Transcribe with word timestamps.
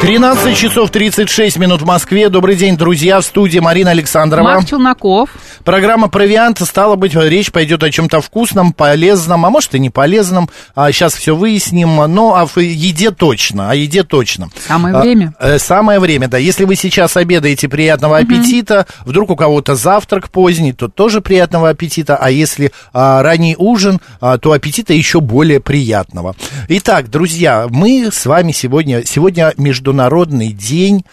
13 0.00 0.54
часов 0.54 0.90
36 0.90 1.56
минут 1.56 1.80
в 1.80 1.86
Москве. 1.86 2.28
Добрый 2.28 2.54
день, 2.54 2.76
друзья. 2.76 3.18
В 3.18 3.24
студии 3.24 3.60
Марина 3.60 3.92
Александрова. 3.92 4.44
Марк 4.44 4.68
Челноков. 4.68 5.30
Программа 5.64 6.08
«Провиант». 6.08 6.60
Стало 6.60 6.96
быть, 6.96 7.14
речь 7.14 7.50
пойдет 7.50 7.82
о 7.82 7.90
чем-то 7.90 8.20
вкусном, 8.20 8.74
полезном, 8.74 9.46
а 9.46 9.50
может 9.50 9.74
и 9.74 9.78
не 9.78 9.88
полезном. 9.88 10.50
А 10.74 10.92
сейчас 10.92 11.14
все 11.14 11.34
выясним. 11.34 11.96
Но 12.12 12.34
о 12.34 12.60
еде 12.60 13.10
точно, 13.10 13.70
о 13.70 13.74
еде 13.74 14.02
точно. 14.02 14.50
Самое 14.68 14.96
время. 14.96 15.34
А, 15.38 15.58
самое 15.58 15.98
время, 15.98 16.28
да. 16.28 16.36
Если 16.36 16.64
вы 16.64 16.76
сейчас 16.76 17.16
обедаете, 17.16 17.68
приятного 17.68 18.18
аппетита. 18.18 18.86
Угу. 19.00 19.10
Вдруг 19.10 19.30
у 19.30 19.36
кого-то 19.36 19.76
завтрак 19.76 20.30
поздний, 20.30 20.74
то 20.74 20.88
тоже 20.88 21.22
приятного 21.22 21.70
аппетита. 21.70 22.16
А 22.16 22.30
если 22.30 22.70
а, 22.92 23.22
ранний 23.22 23.56
ужин, 23.58 24.00
а, 24.20 24.36
то 24.36 24.52
аппетита 24.52 24.92
еще 24.92 25.20
более 25.20 25.58
приятного. 25.58 26.36
Итак, 26.68 27.10
друзья, 27.10 27.66
мы 27.70 28.10
с 28.12 28.26
вами 28.26 28.52
сегодня, 28.52 29.04
сегодня 29.04 29.52
между 29.56 29.85
Международный 29.86 30.52
день 30.52 31.04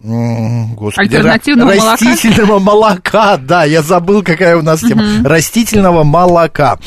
Господи, 0.00 1.00
Альтернативного 1.00 1.72
растительного 1.72 2.58
молока. 2.60 3.34
молока. 3.34 3.36
Да, 3.42 3.64
я 3.64 3.82
забыл, 3.82 4.22
какая 4.22 4.56
у 4.56 4.62
нас 4.62 4.80
тема. 4.80 5.02
Угу. 5.02 5.28
Растительного 5.28 6.04
молока. 6.04 6.78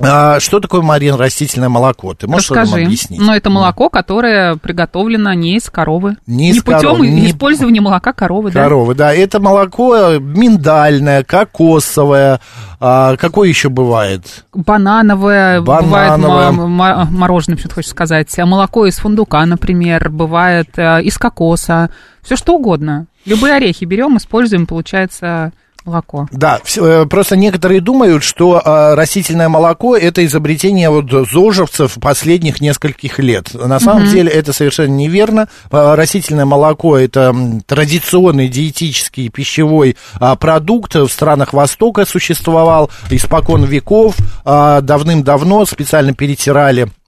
А, 0.00 0.40
что 0.40 0.60
такое, 0.60 0.80
Марин, 0.82 1.14
растительное 1.14 1.68
молоко? 1.68 2.14
Ты 2.14 2.26
можешь 2.26 2.50
Расскажи. 2.50 2.84
объяснить? 2.84 3.20
Ну, 3.20 3.32
это 3.32 3.50
молоко, 3.50 3.88
которое 3.88 4.56
приготовлено 4.56 5.32
не 5.34 5.56
из 5.56 5.68
коровы. 5.68 6.16
Не, 6.26 6.50
из 6.50 6.56
не 6.56 6.60
путем 6.60 6.80
коровы, 6.80 7.08
не... 7.08 7.30
использования 7.30 7.80
молока 7.80 8.12
коровы, 8.12 8.50
да? 8.50 8.62
Коровы, 8.62 8.94
да. 8.94 9.12
Это 9.12 9.40
молоко 9.40 10.18
миндальное, 10.18 11.22
кокосовое. 11.22 12.40
А, 12.80 13.16
какое 13.16 13.48
еще 13.48 13.68
бывает? 13.68 14.46
Банановое. 14.54 15.60
Банановое. 15.60 16.52
Бывает 16.52 17.10
мороженое, 17.10 17.58
что 17.58 17.68
ты 17.68 17.74
хочешь 17.74 17.90
сказать. 17.90 18.36
Молоко 18.38 18.86
из 18.86 18.96
фундука, 18.96 19.44
например. 19.44 20.08
Бывает 20.08 20.70
э, 20.76 21.02
из 21.02 21.18
кокоса. 21.18 21.90
Все 22.22 22.36
что 22.36 22.54
угодно. 22.54 23.06
Любые 23.26 23.54
орехи 23.54 23.84
берем, 23.84 24.16
используем, 24.16 24.66
получается 24.66 25.52
молоко. 25.84 26.28
Да, 26.30 26.60
э, 26.76 27.06
просто 27.06 27.36
некоторые 27.36 27.80
думают, 27.80 28.22
что 28.22 28.60
э, 28.64 28.94
растительное 28.94 29.48
молоко 29.48 29.96
это 29.96 30.24
изобретение 30.24 30.90
вот 30.90 31.10
зожевцев 31.10 31.94
последних 32.00 32.60
нескольких 32.60 33.18
лет. 33.18 33.52
На 33.54 33.80
самом 33.80 34.04
угу. 34.04 34.10
деле 34.10 34.30
это 34.30 34.52
совершенно 34.52 34.94
неверно. 34.94 35.48
Э, 35.70 35.94
растительное 35.94 36.44
молоко 36.44 36.96
это 36.96 37.34
традиционный 37.66 38.48
диетический 38.48 39.28
пищевой 39.28 39.96
а, 40.18 40.36
продукт 40.36 40.94
в 40.94 41.08
странах 41.08 41.52
Востока 41.52 42.04
существовал 42.04 42.90
испокон 43.10 43.64
веков. 43.64 44.16
А, 44.44 44.80
давным-давно 44.80 45.64
специально 45.64 46.14
перетирали 46.14 46.88
а, 46.88 46.99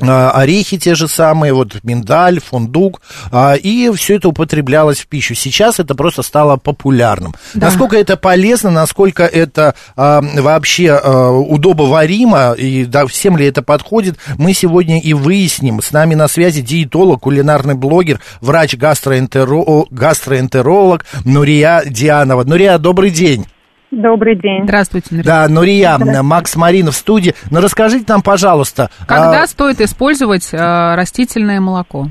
орехи 0.00 0.78
те 0.78 0.94
же 0.94 1.08
самые, 1.08 1.52
вот 1.52 1.82
миндаль, 1.82 2.40
фундук, 2.40 3.00
а, 3.30 3.54
и 3.54 3.90
все 3.92 4.16
это 4.16 4.28
употреблялось 4.28 5.00
в 5.00 5.06
пищу. 5.06 5.34
Сейчас 5.34 5.80
это 5.80 5.94
просто 5.94 6.22
стало 6.22 6.56
популярным. 6.56 7.34
Да. 7.54 7.66
Насколько 7.66 7.96
это 7.96 8.16
полезно, 8.16 8.70
насколько 8.70 9.24
это 9.24 9.74
а, 9.96 10.20
вообще 10.20 10.96
удобоваримо, 10.96 12.52
и 12.52 12.84
да, 12.84 13.06
всем 13.06 13.36
ли 13.36 13.46
это 13.46 13.62
подходит, 13.62 14.16
мы 14.36 14.52
сегодня 14.52 15.00
и 15.00 15.12
выясним. 15.12 15.80
С 15.80 15.92
нами 15.92 16.14
на 16.14 16.28
связи 16.28 16.60
диетолог, 16.60 17.22
кулинарный 17.22 17.74
блогер, 17.74 18.20
врач-гастроэнтеролог, 18.40 19.88
гастроэнтеролог 19.90 21.04
Нурия 21.24 21.82
Дианова. 21.86 22.44
Нурия, 22.44 22.78
добрый 22.78 23.10
день. 23.10 23.46
Добрый 23.90 24.34
день. 24.34 24.64
Здравствуйте, 24.64 25.08
Нурия. 25.14 25.24
Да, 25.24 25.48
Нурия, 25.48 26.22
Макс 26.22 26.56
Маринов 26.56 26.94
в 26.94 26.98
студии. 26.98 27.34
Но 27.50 27.58
ну, 27.58 27.64
расскажите 27.64 28.04
нам, 28.08 28.22
пожалуйста. 28.22 28.90
Когда 29.06 29.42
а... 29.42 29.46
стоит 29.46 29.80
использовать 29.80 30.50
а, 30.52 30.96
растительное 30.96 31.60
молоко? 31.60 32.06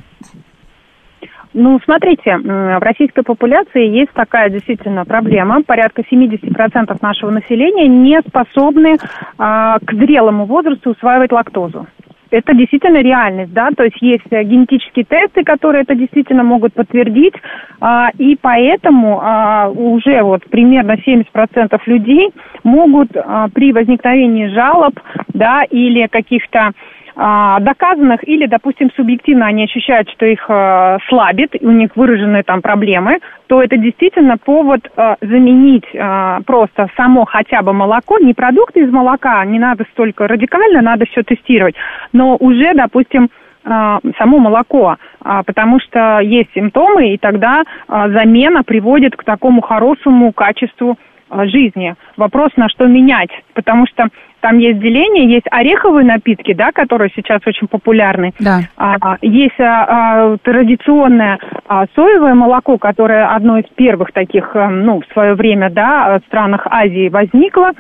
Ну, 1.57 1.79
смотрите, 1.85 2.37
в 2.37 2.79
российской 2.81 3.23
популяции 3.23 3.87
есть 3.87 4.11
такая 4.11 4.49
действительно 4.49 5.05
проблема. 5.05 5.63
Порядка 5.63 6.01
70% 6.01 6.97
нашего 7.01 7.29
населения 7.29 7.87
не 7.87 8.19
способны 8.27 8.97
а, 9.37 9.79
к 9.79 9.93
зрелому 9.93 10.45
возрасту 10.45 10.91
усваивать 10.91 11.31
лактозу 11.31 11.87
это 12.35 12.53
действительно 12.53 13.01
реальность, 13.01 13.53
да, 13.53 13.69
то 13.75 13.83
есть 13.83 14.01
есть 14.01 14.25
э, 14.31 14.43
генетические 14.43 15.05
тесты, 15.05 15.43
которые 15.43 15.83
это 15.83 15.95
действительно 15.95 16.43
могут 16.43 16.73
подтвердить, 16.73 17.33
а, 17.79 18.09
и 18.17 18.35
поэтому 18.35 19.19
а, 19.21 19.69
уже 19.69 20.21
вот 20.21 20.43
примерно 20.49 20.93
70% 20.93 21.79
людей 21.85 22.29
могут 22.63 23.09
а, 23.15 23.47
при 23.53 23.71
возникновении 23.71 24.47
жалоб, 24.47 24.99
да, 25.33 25.63
или 25.63 26.07
каких-то 26.07 26.71
доказанных 27.15 28.27
или, 28.27 28.45
допустим, 28.45 28.91
субъективно 28.95 29.45
они 29.45 29.63
ощущают, 29.63 30.09
что 30.09 30.25
их 30.25 30.45
а, 30.49 30.97
слабит, 31.07 31.55
у 31.61 31.71
них 31.71 31.95
выражены 31.95 32.43
там 32.43 32.61
проблемы, 32.61 33.19
то 33.47 33.61
это 33.61 33.77
действительно 33.77 34.37
повод 34.37 34.81
а, 34.97 35.15
заменить 35.21 35.85
а, 35.97 36.41
просто 36.45 36.89
само 36.97 37.25
хотя 37.25 37.61
бы 37.61 37.71
молоко, 37.71 38.19
не 38.19 38.33
продукты 38.33 38.81
из 38.81 38.91
молока, 38.91 39.43
не 39.45 39.59
надо 39.59 39.85
столько 39.91 40.27
радикально, 40.27 40.81
надо 40.81 41.05
все 41.05 41.23
тестировать, 41.23 41.75
но 42.11 42.35
уже, 42.35 42.73
допустим, 42.73 43.29
а, 43.63 43.99
само 44.17 44.37
молоко, 44.37 44.97
а, 45.21 45.43
потому 45.43 45.79
что 45.79 46.19
есть 46.19 46.49
симптомы, 46.53 47.13
и 47.13 47.17
тогда 47.17 47.63
а, 47.87 48.09
замена 48.09 48.63
приводит 48.63 49.15
к 49.15 49.23
такому 49.23 49.61
хорошему 49.61 50.31
качеству 50.33 50.97
жизни. 51.29 51.95
Вопрос, 52.17 52.51
на 52.55 52.69
что 52.69 52.85
менять, 52.85 53.29
потому 53.53 53.85
что 53.87 54.07
там 54.41 54.59
есть 54.59 54.79
деление, 54.79 55.27
есть 55.27 55.47
ореховые 55.49 56.05
напитки, 56.05 56.53
да, 56.53 56.71
которые 56.71 57.09
сейчас 57.15 57.41
очень 57.47 57.67
популярны. 57.67 58.31
Да. 58.39 58.59
А, 58.77 59.17
есть 59.21 59.59
а, 59.59 59.85
а, 59.87 60.37
традиционное 60.37 61.39
а, 61.67 61.85
соевое 61.95 62.35
молоко, 62.35 62.77
которое 62.77 63.27
одно 63.27 63.57
из 63.57 63.65
первых 63.75 64.11
таких, 64.11 64.55
а, 64.55 64.69
ну, 64.69 65.01
в 65.01 65.13
свое 65.13 65.33
время, 65.33 65.71
да, 65.71 66.19
в 66.19 66.27
странах 66.27 66.67
Азии 66.69 67.09
возникло 67.09 67.71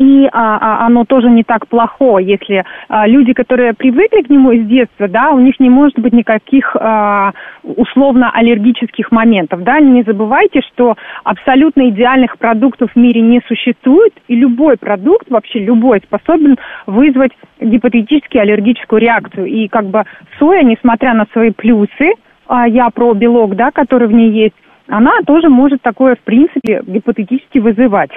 и 0.00 0.26
а, 0.32 0.56
а, 0.56 0.86
оно 0.86 1.04
тоже 1.04 1.28
не 1.28 1.44
так 1.44 1.68
плохо, 1.68 2.16
если 2.18 2.64
а, 2.88 3.06
люди, 3.06 3.34
которые 3.34 3.74
привыкли 3.74 4.22
к 4.22 4.30
нему 4.30 4.50
из 4.50 4.66
детства, 4.66 5.06
да, 5.08 5.30
у 5.30 5.38
них 5.38 5.60
не 5.60 5.68
может 5.68 5.98
быть 5.98 6.14
никаких 6.14 6.74
а, 6.74 7.32
условно 7.62 8.30
аллергических 8.32 9.12
моментов, 9.12 9.62
да, 9.62 9.78
не 9.78 10.02
забывайте, 10.02 10.62
что 10.72 10.96
абсолютно 11.22 11.90
идеальных 11.90 12.38
продуктов 12.38 12.92
в 12.92 12.96
мире 12.96 13.20
не 13.20 13.42
существует, 13.46 14.14
и 14.26 14.36
любой 14.36 14.78
продукт, 14.78 15.30
вообще 15.30 15.58
любой, 15.58 16.00
способен 16.00 16.56
вызвать 16.86 17.32
гипотетически 17.60 18.38
аллергическую 18.38 19.02
реакцию, 19.02 19.46
и 19.46 19.68
как 19.68 19.84
бы 19.84 20.04
соя, 20.38 20.62
несмотря 20.62 21.12
на 21.12 21.26
свои 21.32 21.50
плюсы, 21.50 22.14
а, 22.46 22.66
я 22.66 22.88
про 22.88 23.12
белок, 23.12 23.54
да, 23.54 23.70
который 23.70 24.08
в 24.08 24.12
ней 24.12 24.30
есть, 24.30 24.54
она 24.90 25.12
тоже 25.26 25.48
может 25.48 25.80
такое, 25.82 26.16
в 26.16 26.20
принципе, 26.20 26.82
гипотетически 26.86 27.58
вызывать. 27.58 28.10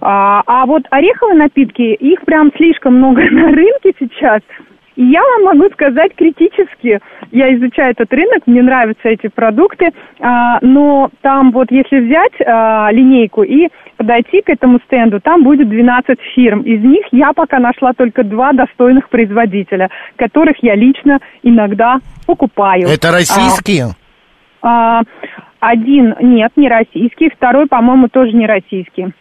А, 0.00 0.42
а 0.46 0.66
вот 0.66 0.82
ореховые 0.90 1.36
напитки, 1.36 1.82
их 1.82 2.22
прям 2.22 2.50
слишком 2.56 2.96
много 2.96 3.22
на 3.30 3.52
рынке 3.52 3.92
сейчас. 3.98 4.40
И 4.96 5.04
я 5.04 5.20
вам 5.22 5.58
могу 5.58 5.70
сказать 5.74 6.12
критически, 6.16 7.00
я 7.30 7.54
изучаю 7.54 7.92
этот 7.92 8.10
рынок, 8.12 8.46
мне 8.46 8.62
нравятся 8.62 9.08
эти 9.08 9.28
продукты, 9.28 9.90
а, 10.20 10.58
но 10.62 11.10
там 11.20 11.52
вот 11.52 11.70
если 11.70 12.00
взять 12.00 12.32
а, 12.44 12.90
линейку 12.90 13.42
и 13.42 13.68
подойти 13.98 14.40
к 14.40 14.48
этому 14.48 14.80
стенду, 14.86 15.20
там 15.20 15.44
будет 15.44 15.68
12 15.68 16.18
фирм. 16.34 16.62
Из 16.62 16.82
них 16.82 17.04
я 17.12 17.32
пока 17.34 17.58
нашла 17.58 17.92
только 17.92 18.24
два 18.24 18.52
достойных 18.52 19.10
производителя, 19.10 19.90
которых 20.16 20.56
я 20.62 20.74
лично 20.74 21.18
иногда 21.42 21.98
покупаю. 22.26 22.88
Это 22.88 23.12
российские? 23.12 23.88
А, 24.62 25.02
один 25.60 26.14
нет, 26.20 26.52
не 26.56 26.68
российский, 26.68 27.30
второй, 27.30 27.66
по-моему, 27.66 28.08
тоже 28.08 28.32
не 28.32 28.46
российский. 28.46 29.12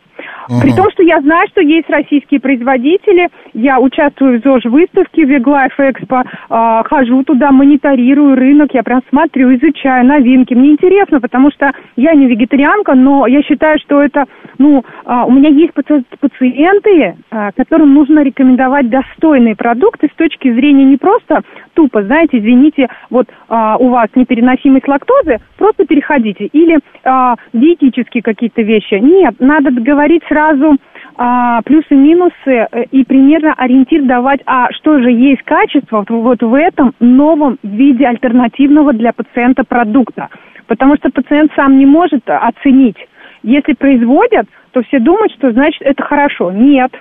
Угу. 0.49 0.61
При 0.61 0.73
том, 0.73 0.89
что 0.91 1.03
я 1.03 1.21
знаю, 1.21 1.47
что 1.49 1.61
есть 1.61 1.89
российские 1.89 2.39
производители, 2.39 3.29
я 3.53 3.79
участвую 3.79 4.39
в 4.39 4.43
ЗОЖ-выставке 4.43 5.23
Веглайф 5.23 5.73
Экспо, 5.79 6.23
э, 6.23 6.83
хожу 6.85 7.23
туда, 7.23 7.51
мониторирую 7.51 8.35
рынок, 8.35 8.73
я 8.73 8.83
прям 8.83 9.01
смотрю, 9.09 9.55
изучаю 9.55 10.05
новинки. 10.05 10.53
Мне 10.53 10.71
интересно, 10.71 11.19
потому 11.19 11.51
что 11.51 11.71
я 11.95 12.13
не 12.13 12.27
вегетарианка, 12.27 12.95
но 12.95 13.27
я 13.27 13.41
считаю, 13.41 13.79
что 13.79 14.01
это, 14.01 14.25
ну, 14.57 14.83
э, 15.05 15.23
у 15.25 15.31
меня 15.31 15.49
есть 15.49 15.73
пациенты, 15.73 17.15
э, 17.31 17.51
которым 17.55 17.93
нужно 17.93 18.23
рекомендовать 18.23 18.89
достойные 18.89 19.55
продукты 19.55 20.09
с 20.13 20.15
точки 20.15 20.51
зрения 20.53 20.85
не 20.85 20.97
просто 20.97 21.41
тупо, 21.73 22.03
знаете, 22.03 22.39
извините, 22.39 22.87
вот 23.09 23.27
э, 23.29 23.75
у 23.79 23.89
вас 23.89 24.07
непереносимость 24.15 24.87
лактозы, 24.87 25.39
просто 25.57 25.85
переходите. 25.85 26.45
Или 26.45 26.77
э, 26.77 27.35
диетические 27.53 28.23
какие-то 28.23 28.61
вещи. 28.61 28.95
Нет, 28.95 29.35
надо 29.39 29.71
говорить 30.05 30.23
сразу 30.27 30.77
а, 31.17 31.61
плюсы-минусы 31.63 32.33
э, 32.45 32.83
и 32.91 33.03
примерно 33.03 33.53
ориентир 33.53 34.03
давать, 34.03 34.41
а 34.45 34.67
что 34.73 34.99
же 34.99 35.09
есть 35.11 35.41
качество 35.43 36.05
вот, 36.07 36.41
в 36.43 36.53
этом 36.53 36.93
новом 36.99 37.57
виде 37.63 38.05
альтернативного 38.05 38.93
для 38.93 39.13
пациента 39.13 39.63
продукта. 39.63 40.29
Потому 40.67 40.95
что 40.97 41.09
пациент 41.09 41.51
сам 41.55 41.79
не 41.79 41.85
может 41.85 42.21
оценить. 42.25 42.97
Если 43.43 43.73
производят, 43.73 44.47
то 44.71 44.83
все 44.83 44.99
думают, 44.99 45.31
что 45.33 45.51
значит 45.51 45.81
это 45.81 46.03
хорошо. 46.03 46.51
Нет. 46.51 46.91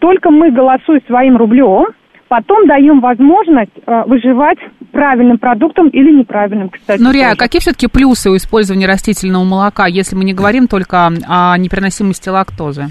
Только 0.00 0.30
мы, 0.30 0.50
голосуя 0.50 1.00
своим 1.06 1.36
рублем, 1.36 1.86
потом 2.30 2.68
даем 2.68 3.00
возможность 3.00 3.72
э, 3.84 4.04
выживать 4.06 4.58
правильным 4.92 5.38
продуктом 5.38 5.88
или 5.88 6.16
неправильным, 6.16 6.68
кстати. 6.70 7.02
Ну, 7.02 7.10
Рия, 7.10 7.34
какие 7.34 7.60
все-таки 7.60 7.88
плюсы 7.88 8.30
у 8.30 8.36
использования 8.36 8.86
растительного 8.86 9.42
молока, 9.42 9.86
если 9.86 10.14
мы 10.14 10.22
не 10.22 10.32
говорим 10.32 10.68
только 10.68 11.08
о 11.28 11.58
непереносимости 11.58 12.28
лактозы? 12.28 12.86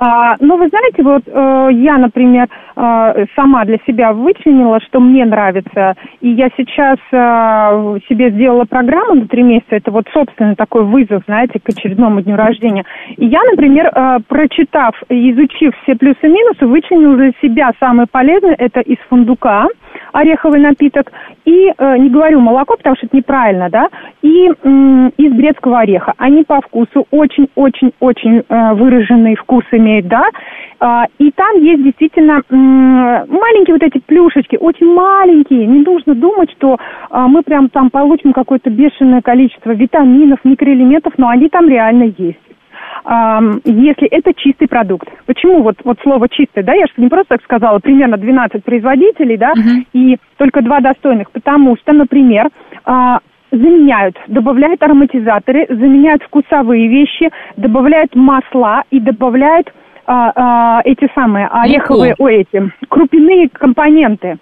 А, 0.00 0.34
ну, 0.40 0.56
вы 0.56 0.68
знаете, 0.68 1.02
вот 1.04 1.22
э, 1.26 1.68
я, 1.80 1.98
например, 1.98 2.48
сама 3.34 3.64
для 3.64 3.78
себя 3.86 4.12
вычленила, 4.12 4.80
что 4.80 5.00
мне 5.00 5.24
нравится, 5.24 5.94
и 6.20 6.28
я 6.28 6.48
сейчас 6.56 6.98
э, 7.10 7.98
себе 8.08 8.30
сделала 8.30 8.64
программу 8.64 9.14
на 9.14 9.28
три 9.28 9.42
месяца, 9.42 9.76
это 9.76 9.90
вот 9.90 10.06
собственный 10.12 10.54
такой 10.54 10.84
вызов, 10.84 11.22
знаете, 11.26 11.58
к 11.58 11.68
очередному 11.68 12.20
дню 12.20 12.36
рождения. 12.36 12.84
И 13.16 13.26
я, 13.26 13.40
например, 13.50 13.90
э, 13.92 14.18
прочитав 14.28 14.94
изучив 15.08 15.74
все 15.82 15.96
плюсы 15.96 16.18
и 16.22 16.28
минусы, 16.28 16.66
вычленила 16.66 17.16
для 17.16 17.32
себя 17.42 17.72
самое 17.80 18.06
полезное, 18.10 18.54
это 18.56 18.80
из 18.80 18.98
фундука, 19.08 19.66
ореховый 20.18 20.60
напиток, 20.60 21.12
и, 21.44 21.72
э, 21.76 21.98
не 21.98 22.10
говорю 22.10 22.40
молоко, 22.40 22.76
потому 22.76 22.96
что 22.96 23.06
это 23.06 23.16
неправильно, 23.16 23.70
да, 23.70 23.88
и 24.22 24.48
э, 24.48 25.10
из 25.16 25.32
грецкого 25.32 25.80
ореха. 25.80 26.14
Они 26.18 26.44
по 26.44 26.60
вкусу 26.60 27.06
очень-очень-очень 27.10 28.42
э, 28.48 28.74
выраженный 28.74 29.36
вкус 29.36 29.64
имеют, 29.72 30.08
да, 30.08 30.24
э, 30.80 30.86
и 31.18 31.30
там 31.30 31.62
есть 31.62 31.82
действительно 31.82 32.40
э, 32.40 32.54
маленькие 32.54 33.74
вот 33.74 33.82
эти 33.82 33.98
плюшечки, 33.98 34.56
очень 34.60 34.92
маленькие, 34.92 35.66
не 35.66 35.80
нужно 35.80 36.14
думать, 36.14 36.50
что 36.52 36.76
э, 36.76 37.26
мы 37.28 37.42
прям 37.42 37.68
там 37.68 37.90
получим 37.90 38.32
какое-то 38.32 38.70
бешеное 38.70 39.22
количество 39.22 39.70
витаминов, 39.70 40.40
микроэлементов, 40.44 41.14
но 41.16 41.28
они 41.28 41.48
там 41.48 41.68
реально 41.68 42.12
есть 42.16 42.47
если 43.64 44.08
это 44.08 44.34
чистый 44.34 44.68
продукт. 44.68 45.08
Почему 45.26 45.62
вот, 45.62 45.76
вот 45.84 45.98
слово 46.02 46.28
чистый, 46.28 46.62
да, 46.62 46.74
я 46.74 46.86
же 46.86 46.92
не 46.96 47.08
просто 47.08 47.36
так 47.36 47.42
сказала, 47.42 47.78
примерно 47.78 48.16
12 48.16 48.64
производителей, 48.64 49.36
да, 49.36 49.52
uh-huh. 49.52 49.86
и 49.92 50.18
только 50.36 50.62
два 50.62 50.80
достойных, 50.80 51.30
потому 51.30 51.76
что, 51.76 51.92
например, 51.92 52.48
а, 52.84 53.20
заменяют, 53.50 54.16
добавляют 54.28 54.82
ароматизаторы, 54.82 55.66
заменяют 55.68 56.22
вкусовые 56.22 56.88
вещи, 56.88 57.30
добавляют 57.56 58.14
масла 58.14 58.84
и 58.90 59.00
добавляют 59.00 59.72
а, 60.06 60.32
а, 60.34 60.80
эти 60.84 61.08
самые 61.14 61.48
ореховые, 61.48 62.14
ой, 62.18 62.46
эти 62.50 62.70
крупяные 62.88 63.48
компоненты. 63.50 64.38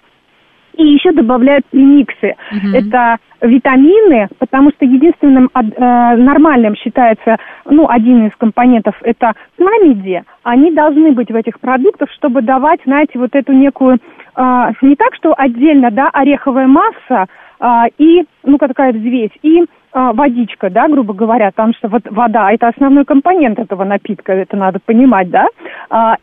И 0.77 0.83
еще 0.83 1.11
добавляют 1.11 1.65
премиксы. 1.65 2.35
Угу. 2.51 2.75
Это 2.75 3.17
витамины, 3.41 4.29
потому 4.39 4.71
что 4.71 4.85
единственным 4.85 5.49
э, 5.53 6.15
нормальным 6.15 6.75
считается, 6.75 7.37
ну, 7.65 7.87
один 7.89 8.27
из 8.27 8.35
компонентов 8.37 8.95
это 9.01 9.33
камеди, 9.57 10.23
они 10.43 10.71
должны 10.71 11.11
быть 11.11 11.29
в 11.29 11.35
этих 11.35 11.59
продуктах, 11.59 12.09
чтобы 12.11 12.41
давать, 12.41 12.79
знаете, 12.85 13.19
вот 13.19 13.35
эту 13.35 13.53
некую, 13.53 13.99
э, 14.35 14.71
не 14.81 14.95
так, 14.95 15.13
что 15.15 15.33
отдельно, 15.37 15.91
да, 15.91 16.09
ореховая 16.11 16.67
масса 16.67 17.25
э, 17.59 17.65
и, 17.97 18.25
ну, 18.43 18.57
какая 18.57 18.93
взвесь, 18.93 19.31
и 19.43 19.65
а, 19.97 20.13
водичка, 20.13 20.69
да, 20.69 20.87
грубо 20.87 21.13
говоря, 21.15 21.49
там 21.51 21.73
что 21.73 21.87
вот 21.87 22.03
вода, 22.11 22.51
это 22.51 22.67
основной 22.67 23.03
компонент 23.03 23.57
этого 23.57 23.83
напитка, 23.83 24.31
это 24.33 24.55
надо 24.55 24.79
понимать, 24.85 25.29
да, 25.31 25.47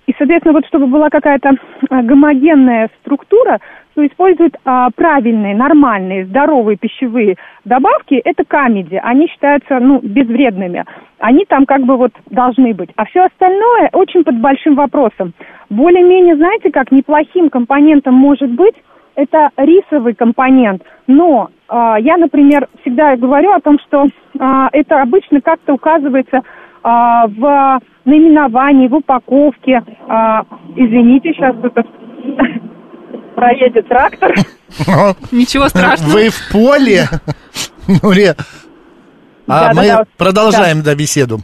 и, 0.06 0.14
соответственно, 0.16 0.52
вот 0.52 0.66
чтобы 0.66 0.86
была 0.86 1.08
какая-то 1.08 1.54
а, 1.90 2.02
гомогенная 2.02 2.88
структура, 3.00 3.58
то 3.94 4.06
используют 4.06 4.56
а, 4.64 4.88
правильные, 4.94 5.54
нормальные, 5.54 6.26
здоровые 6.26 6.76
пищевые 6.76 7.36
добавки, 7.64 8.14
это 8.14 8.44
камеди, 8.44 9.00
они 9.02 9.28
считаются, 9.28 9.78
ну, 9.78 10.00
безвредными, 10.02 10.84
они 11.18 11.44
там 11.48 11.64
как 11.64 11.82
бы 11.82 11.96
вот 11.96 12.12
должны 12.30 12.74
быть, 12.74 12.90
а 12.96 13.04
все 13.06 13.24
остальное 13.24 13.90
очень 13.92 14.24
под 14.24 14.40
большим 14.40 14.74
вопросом. 14.74 15.32
Более-менее, 15.70 16.36
знаете, 16.36 16.70
как 16.70 16.90
неплохим 16.90 17.50
компонентом 17.50 18.14
может 18.14 18.50
быть? 18.50 18.74
Это 19.16 19.50
рисовый 19.56 20.14
компонент, 20.14 20.82
но 21.06 21.48
э, 21.68 21.94
я, 22.00 22.16
например, 22.16 22.66
всегда 22.80 23.16
говорю 23.16 23.52
о 23.52 23.60
том, 23.60 23.78
что 23.86 24.06
э, 24.06 24.68
это 24.72 25.02
обычно 25.02 25.40
как-то 25.40 25.74
указывается 25.74 26.38
э, 26.38 26.42
в 26.82 27.80
наименовании, 28.04 28.88
в 28.88 28.96
упаковке. 28.96 29.84
Э, 30.08 30.42
извините, 30.74 31.32
сейчас 31.32 31.54
тут 31.62 31.78
проедет 33.44 33.88
трактор. 33.88 34.32
Ничего 35.32 35.68
страшного. 35.68 36.12
Вы 36.12 36.28
в 36.30 36.50
поле? 36.50 37.04
Нуре. 38.02 38.34
А 39.46 39.74
мы 39.74 40.04
продолжаем 40.16 40.82
да. 40.82 40.94
беседу. 40.94 41.38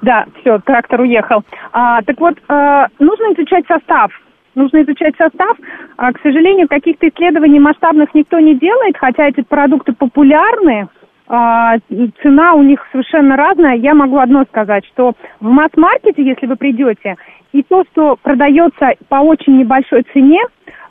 Да, 0.00 0.24
все, 0.40 0.58
трактор 0.60 1.00
уехал. 1.00 1.42
А, 1.72 2.02
так 2.02 2.18
вот, 2.18 2.34
э, 2.36 2.86
нужно 2.98 3.34
изучать 3.34 3.66
состав 3.66 4.10
нужно 4.56 4.82
изучать 4.84 5.16
состав. 5.16 5.56
А, 5.96 6.12
к 6.12 6.20
сожалению, 6.22 6.68
каких-то 6.68 7.08
исследований 7.08 7.58
масштабных 7.58 8.14
никто 8.14 8.38
не 8.38 8.56
делает, 8.56 8.96
хотя 8.96 9.26
эти 9.26 9.40
продукты 9.40 9.92
популярны. 9.92 10.86
А, 11.26 11.74
цена 12.22 12.54
у 12.54 12.62
них 12.62 12.78
совершенно 12.92 13.36
разная. 13.36 13.74
Я 13.74 13.94
могу 13.94 14.18
одно 14.18 14.44
сказать, 14.44 14.86
что 14.86 15.14
в 15.40 15.44
масс-маркете, 15.48 16.22
если 16.22 16.46
вы 16.46 16.54
придете, 16.54 17.16
и 17.52 17.64
то, 17.64 17.82
что 17.90 18.16
продается 18.22 18.92
по 19.08 19.16
очень 19.16 19.58
небольшой 19.58 20.04
цене, 20.12 20.40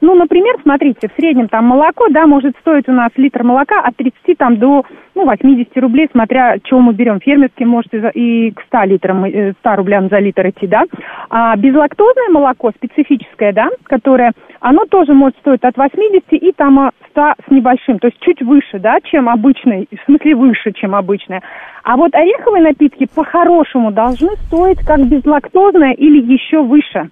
ну, 0.03 0.15
например, 0.15 0.57
смотрите, 0.61 1.07
в 1.07 1.15
среднем 1.15 1.47
там 1.47 1.65
молоко, 1.65 2.07
да, 2.09 2.27
может 2.27 2.57
стоить 2.57 2.89
у 2.89 2.91
нас 2.91 3.09
литр 3.15 3.44
молока 3.44 3.79
от 3.79 3.95
30 3.95 4.38
там 4.38 4.57
до, 4.57 4.83
ну, 5.15 5.23
80 5.25 5.77
рублей, 5.77 6.09
смотря, 6.11 6.57
чего 6.61 6.81
мы 6.81 6.94
берем. 6.94 7.21
Фермерский 7.21 7.65
может 7.65 7.94
и, 7.94 8.51
к 8.51 8.61
100 8.63 8.83
литрам, 8.83 9.25
100 9.25 9.29
э, 9.29 9.75
рублям 9.75 10.09
за 10.09 10.19
литр 10.19 10.50
идти, 10.50 10.67
да. 10.67 10.83
А 11.29 11.55
безлактозное 11.55 12.27
молоко, 12.31 12.71
специфическое, 12.71 13.53
да, 13.53 13.69
которое, 13.85 14.33
оно 14.59 14.83
тоже 14.85 15.13
может 15.13 15.38
стоить 15.38 15.63
от 15.63 15.77
80 15.77 16.25
и 16.33 16.51
там 16.51 16.91
100 17.11 17.21
а, 17.21 17.35
с 17.47 17.50
небольшим, 17.50 18.00
то 18.00 18.07
есть 18.07 18.19
чуть 18.19 18.41
выше, 18.41 18.79
да, 18.79 18.97
чем 19.03 19.29
обычный, 19.29 19.88
в 19.89 20.05
смысле 20.05 20.35
выше, 20.35 20.73
чем 20.73 20.95
обычное. 20.95 21.41
А 21.83 21.95
вот 21.95 22.13
ореховые 22.13 22.61
напитки 22.61 23.07
по-хорошему 23.15 23.91
должны 23.91 24.35
стоить 24.47 24.79
как 24.85 25.00
безлактозное 25.07 25.94
или 25.94 26.21
еще 26.21 26.61
выше. 26.61 27.09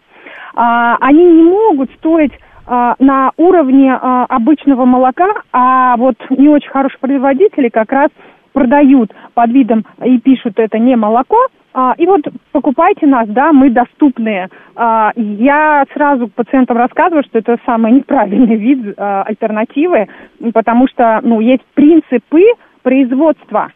А, 0.56 0.98
они 1.00 1.24
не 1.24 1.44
могут 1.44 1.90
стоить 1.92 2.34
на 2.68 3.32
уровне 3.38 3.94
а, 3.94 4.26
обычного 4.26 4.86
молока, 4.86 5.28
а 5.52 5.98
вот 5.98 6.16
не 6.30 6.48
очень 6.50 6.70
хорошие 6.70 7.00
производители 7.00 7.70
как 7.70 7.92
раз 7.92 8.10
продают 8.54 9.12
под 9.34 9.52
видом 9.52 9.86
и 10.04 10.18
пишут 10.20 10.54
это 10.58 10.78
не 10.78 10.96
молоко, 10.96 11.38
а, 11.74 11.94
и 11.98 12.06
вот 12.06 12.22
покупайте 12.52 13.08
нас, 13.08 13.28
да, 13.30 13.54
мы 13.54 13.70
доступные. 13.70 14.50
А, 14.76 15.12
я 15.16 15.86
сразу 15.94 16.28
пациентам 16.28 16.78
рассказываю, 16.78 17.24
что 17.24 17.40
это 17.40 17.58
самый 17.66 17.94
неправильный 17.94 18.58
вид 18.58 18.94
а, 18.98 19.24
альтернативы, 19.24 20.08
потому 20.54 20.88
что, 20.88 21.22
ну, 21.24 21.40
есть 21.40 21.64
принципы 21.74 22.42
производства. 22.84 23.72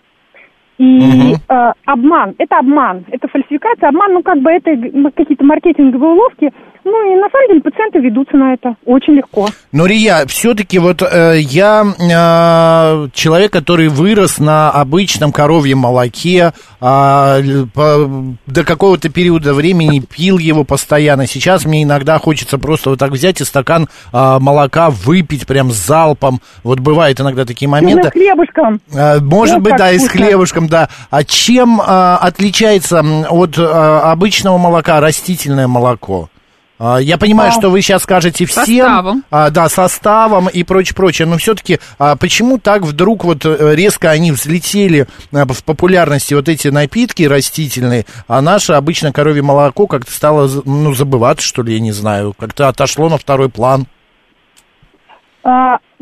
И 0.78 0.98
угу. 0.98 1.38
э, 1.48 1.72
обман, 1.86 2.36
это 2.38 2.58
обман, 2.58 3.06
это 3.10 3.30
фальсификация, 3.30 3.88
обман, 3.88 4.12
ну 4.12 4.22
как 4.24 4.40
бы 4.40 4.52
это 4.52 4.76
какие-то 5.16 5.46
маркетинговые 5.46 6.12
уловки, 6.12 6.52
ну 6.86 7.12
и 7.12 7.20
на 7.20 7.28
самом 7.30 7.48
деле 7.50 7.62
пациенты 7.62 8.00
ведутся 8.00 8.38
на 8.38 8.54
это 8.54 8.76
очень 8.86 9.14
легко. 9.14 9.48
Но, 9.72 9.88
Рия, 9.88 10.26
все-таки 10.28 10.78
вот 10.78 11.02
э, 11.02 11.40
я 11.40 11.84
э, 11.84 13.10
человек, 13.12 13.52
который 13.52 13.88
вырос 13.88 14.38
на 14.38 14.70
обычном 14.70 15.32
коровьем 15.32 15.80
молоке, 15.80 16.54
э, 16.80 17.66
по, 17.74 18.36
до 18.46 18.64
какого-то 18.64 19.10
периода 19.10 19.56
времени 19.56 20.00
пил 20.00 20.38
его 20.38 20.64
постоянно. 20.64 21.26
Сейчас 21.26 21.66
мне 21.66 21.84
иногда 21.84 22.20
хочется 22.20 22.60
просто 22.60 22.92
вот 22.92 23.00
так 23.00 23.10
взять 23.10 23.42
и 23.42 23.46
стакан 23.46 23.88
э, 24.14 24.38
молока 24.40 24.92
выпить 24.92 25.48
прям 25.48 25.72
залпом. 25.72 26.40
Вот 26.64 26.80
бывают 26.80 27.20
иногда 27.20 27.46
такие 27.46 27.68
моменты. 27.68 28.04
Ну, 28.04 28.10
с 28.10 28.12
хлебушком. 28.12 28.82
Э, 28.94 29.20
может 29.20 29.56
вот 29.56 29.64
быть, 29.64 29.76
да, 29.78 29.88
вкусно. 29.88 30.06
и 30.06 30.08
с 30.08 30.10
хлебушком, 30.10 30.68
да. 30.68 30.90
А 31.10 31.24
чем 31.24 31.82
э, 31.82 31.84
отличается 31.84 33.04
от 33.28 33.58
э, 33.58 33.64
обычного 33.64 34.60
молока 34.60 35.00
растительное 35.00 35.68
молоко? 35.68 36.30
А, 36.78 36.98
я 36.98 37.18
понимаю, 37.18 37.50
а, 37.50 37.52
что 37.54 37.70
вы 37.70 37.82
сейчас 37.82 38.04
скажете 38.04 38.46
всем, 38.46 38.66
составом. 38.66 39.24
А, 39.32 39.50
да, 39.50 39.70
составом 39.70 40.50
и 40.50 40.64
прочее, 40.64 40.96
прочее, 40.96 41.28
но 41.28 41.38
все-таки 41.38 41.80
а, 41.98 42.16
почему 42.18 42.58
так 42.58 42.82
вдруг 42.82 43.24
вот 43.24 43.46
э, 43.46 43.76
резко 43.76 44.10
они 44.10 44.34
взлетели 44.34 45.08
а, 45.32 45.46
в 45.46 45.64
популярности 45.64 46.34
вот 46.34 46.50
эти 46.50 46.68
напитки 46.68 47.24
растительные, 47.24 48.06
а 48.28 48.42
наше 48.42 48.74
обычное 48.74 49.14
коровье 49.14 49.42
молоко 49.42 49.88
как-то 49.88 50.12
стало, 50.12 50.50
ну, 50.66 50.94
забываться, 50.94 51.46
что 51.46 51.64
ли, 51.64 51.74
я 51.74 51.80
не 51.80 51.94
знаю, 51.94 52.34
как-то 52.38 52.68
отошло 52.68 53.08
на 53.08 53.18
второй 53.18 53.50
план? 53.50 53.88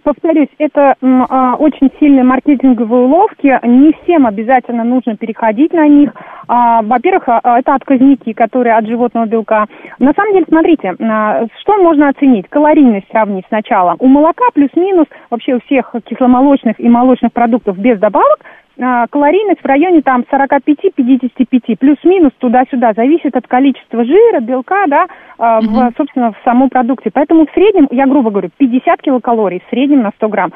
Повторюсь, 0.04 0.50
это 0.58 0.96
а, 1.02 1.56
очень 1.56 1.90
сильные 1.98 2.24
маркетинговые 2.26 3.04
уловки. 3.04 3.58
Не 3.64 3.94
всем 4.04 4.26
обязательно 4.26 4.84
нужно 4.84 5.16
переходить 5.16 5.72
на 5.72 5.88
них. 5.88 6.12
А, 6.48 6.82
во-первых, 6.82 7.24
а, 7.28 7.60
это 7.60 7.74
отказники, 7.74 8.34
которые 8.34 8.76
от 8.76 8.86
животного 8.86 9.26
белка. 9.26 9.68
На 10.00 10.12
самом 10.14 10.34
деле, 10.34 10.46
смотрите, 10.50 10.96
а, 11.00 11.46
что 11.62 11.78
можно 11.82 12.10
оценить? 12.10 12.50
Калорийность 12.50 13.08
сравнить 13.12 13.46
сначала. 13.48 13.96
У 14.00 14.08
молока 14.08 14.46
плюс-минус, 14.54 15.08
вообще 15.30 15.56
у 15.56 15.62
всех 15.62 15.96
кисломолочных 16.06 16.80
и 16.80 16.90
молочных 16.90 17.32
продуктов 17.32 17.78
без 17.78 17.98
добавок, 17.98 18.40
калорийность 18.78 19.62
в 19.62 19.66
районе 19.66 20.02
там 20.02 20.24
45-55, 20.32 21.78
плюс-минус 21.78 22.32
туда-сюда, 22.40 22.94
зависит 22.96 23.36
от 23.36 23.48
количества 23.48 24.04
жира, 24.04 24.40
белка, 24.40 24.88
да, 24.88 25.08
в, 25.38 25.92
собственно, 25.96 26.32
в 26.32 26.38
самом 26.44 26.70
продукте. 26.70 27.12
Поэтому 27.14 27.46
в 27.46 27.52
среднем, 27.54 27.88
я 27.92 28.08
грубо 28.08 28.32
говорю, 28.32 28.50
50 28.58 29.02
килокалорий 29.02 29.62
в 29.66 29.70
среднем 29.70 30.02
на 30.02 30.12
100 30.18 30.30
грамм 30.30 30.54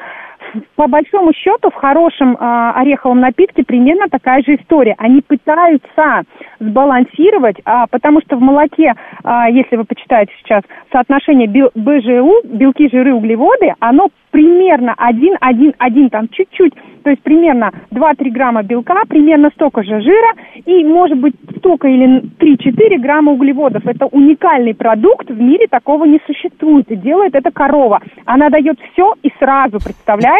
по 0.76 0.86
большому 0.86 1.32
счету 1.32 1.70
в 1.70 1.74
хорошем 1.74 2.34
э, 2.34 2.72
ореховом 2.74 3.20
напитке 3.20 3.64
примерно 3.64 4.08
такая 4.08 4.42
же 4.42 4.56
история. 4.56 4.94
Они 4.98 5.20
пытаются 5.20 6.22
сбалансировать, 6.60 7.56
а, 7.64 7.86
потому 7.86 8.20
что 8.20 8.36
в 8.36 8.40
молоке, 8.40 8.94
а, 9.24 9.48
если 9.48 9.76
вы 9.76 9.84
почитаете 9.84 10.32
сейчас 10.42 10.62
соотношение 10.92 11.48
БЖУ, 11.48 12.42
белки, 12.44 12.88
жиры, 12.90 13.14
углеводы, 13.14 13.74
оно 13.80 14.08
примерно 14.30 14.94
1-1-1, 14.98 16.10
там 16.10 16.28
чуть-чуть, 16.28 16.74
то 17.02 17.10
есть 17.10 17.22
примерно 17.22 17.72
2-3 17.90 18.30
грамма 18.30 18.62
белка, 18.62 19.02
примерно 19.08 19.50
столько 19.54 19.82
же 19.82 20.00
жира 20.00 20.32
и, 20.66 20.84
может 20.84 21.18
быть, 21.18 21.34
столько 21.58 21.88
или 21.88 22.22
3-4 22.38 22.98
грамма 22.98 23.32
углеводов. 23.32 23.86
Это 23.86 24.06
уникальный 24.06 24.74
продукт, 24.74 25.30
в 25.30 25.40
мире 25.40 25.66
такого 25.68 26.04
не 26.04 26.20
существует, 26.26 26.90
и 26.90 26.96
делает 26.96 27.34
это 27.34 27.50
корова. 27.50 28.00
Она 28.26 28.50
дает 28.50 28.78
все 28.92 29.14
и 29.22 29.30
сразу, 29.38 29.78
представляете? 29.82 30.37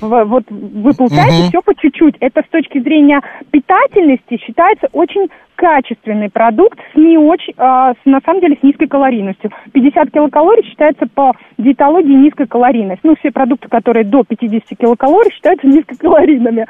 Вот 0.00 0.44
вы 0.50 0.94
получаете 0.94 1.42
угу. 1.42 1.48
все 1.48 1.62
по 1.62 1.74
чуть-чуть. 1.74 2.16
Это 2.20 2.42
с 2.42 2.50
точки 2.50 2.80
зрения 2.80 3.20
питательности 3.50 4.38
считается 4.38 4.88
очень 4.92 5.28
качественный 5.54 6.28
продукт 6.28 6.78
с 6.92 6.96
не 6.96 7.16
очень, 7.16 7.54
э, 7.56 7.92
с, 7.94 8.04
на 8.04 8.20
самом 8.24 8.40
деле, 8.40 8.56
с 8.60 8.62
низкой 8.64 8.88
калорийностью. 8.88 9.52
50 9.72 10.10
килокалорий 10.10 10.64
считается 10.64 11.06
по 11.14 11.34
диетологии 11.58 12.14
низкой 12.14 12.46
калорийность. 12.46 13.02
Ну, 13.04 13.14
все 13.16 13.30
продукты, 13.30 13.68
которые 13.68 14.04
до 14.04 14.24
50 14.24 14.76
килокалорий, 14.76 15.30
считаются 15.32 15.66
низкокалорийными. 15.68 16.66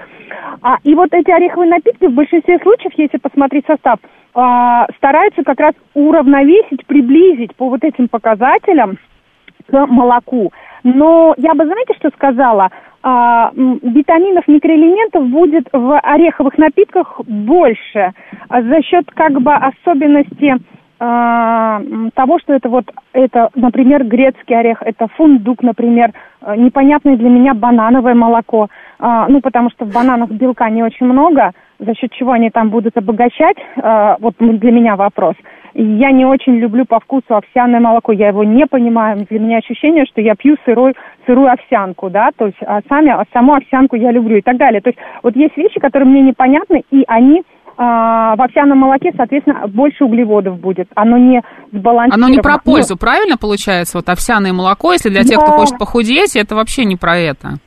А, 0.60 0.76
и 0.84 0.94
вот 0.94 1.12
эти 1.12 1.30
ореховые 1.30 1.70
напитки 1.70 2.06
в 2.06 2.12
большинстве 2.12 2.58
случаев, 2.58 2.92
если 2.96 3.16
посмотреть 3.16 3.64
состав, 3.66 3.98
э, 3.98 4.92
стараются 4.96 5.42
как 5.42 5.60
раз 5.60 5.72
уравновесить, 5.94 6.84
приблизить 6.86 7.54
по 7.56 7.70
вот 7.70 7.82
этим 7.84 8.08
показателям 8.08 8.98
к 9.62 9.86
молоку. 9.86 10.52
Но 10.84 11.34
я 11.36 11.54
бы, 11.54 11.64
знаете, 11.64 11.94
что 11.98 12.10
сказала? 12.10 12.70
а, 13.02 13.50
витаминов, 13.54 14.46
микроэлементов 14.46 15.26
будет 15.28 15.68
в 15.72 15.98
ореховых 15.98 16.56
напитках 16.58 17.20
больше 17.26 18.12
а 18.48 18.62
за 18.62 18.82
счет 18.82 19.10
как 19.14 19.40
бы 19.40 19.52
особенности 19.52 20.56
а, 21.00 21.82
того, 22.14 22.38
что 22.38 22.52
это 22.52 22.68
вот, 22.68 22.84
это, 23.12 23.48
например, 23.56 24.04
грецкий 24.04 24.56
орех, 24.56 24.82
это 24.82 25.08
фундук, 25.16 25.62
например, 25.62 26.12
а, 26.40 26.56
непонятное 26.56 27.16
для 27.16 27.28
меня 27.28 27.54
банановое 27.54 28.14
молоко, 28.14 28.68
ну, 29.00 29.40
потому 29.40 29.68
что 29.70 29.84
в 29.84 29.92
бананах 29.92 30.30
белка 30.30 30.70
не 30.70 30.84
очень 30.84 31.06
много, 31.06 31.50
за 31.80 31.92
счет 31.94 32.12
чего 32.12 32.30
они 32.30 32.50
там 32.50 32.68
будут 32.68 32.96
обогащать, 32.96 33.56
вот 34.20 34.34
для 34.38 34.70
меня 34.70 34.94
вопрос– 34.94 35.34
я 35.74 36.10
не 36.10 36.24
очень 36.24 36.58
люблю 36.58 36.84
по 36.84 37.00
вкусу 37.00 37.34
овсяное 37.34 37.80
молоко, 37.80 38.12
я 38.12 38.28
его 38.28 38.44
не 38.44 38.66
понимаю. 38.66 39.26
Для 39.28 39.38
меня 39.38 39.58
ощущение, 39.58 40.04
что 40.06 40.20
я 40.20 40.34
пью 40.34 40.56
сырой, 40.64 40.94
сырую 41.26 41.50
овсянку, 41.50 42.10
да, 42.10 42.30
то 42.36 42.46
есть 42.46 42.58
а 42.66 42.80
сами, 42.88 43.10
а 43.10 43.24
саму 43.32 43.54
овсянку 43.54 43.96
я 43.96 44.10
люблю 44.10 44.36
и 44.36 44.42
так 44.42 44.56
далее. 44.56 44.80
То 44.80 44.90
есть 44.90 44.98
вот 45.22 45.36
есть 45.36 45.56
вещи, 45.56 45.80
которые 45.80 46.08
мне 46.08 46.22
непонятны, 46.22 46.82
и 46.90 47.04
они 47.06 47.42
а, 47.76 48.36
в 48.36 48.42
овсяном 48.42 48.78
молоке, 48.78 49.12
соответственно, 49.16 49.66
больше 49.66 50.04
углеводов 50.04 50.60
будет. 50.60 50.88
Оно 50.94 51.16
не 51.16 51.42
сбалансировано. 51.72 52.26
Оно 52.26 52.34
не 52.34 52.40
про 52.40 52.58
пользу, 52.58 52.96
правильно 52.96 53.36
получается? 53.36 53.98
Вот 53.98 54.08
овсяное 54.08 54.52
молоко, 54.52 54.92
если 54.92 55.08
для 55.08 55.22
тех, 55.22 55.38
да. 55.38 55.46
кто 55.46 55.56
хочет 55.56 55.78
похудеть, 55.78 56.36
это 56.36 56.54
вообще 56.54 56.84
не 56.84 56.96
про 56.96 57.16
это. 57.16 57.58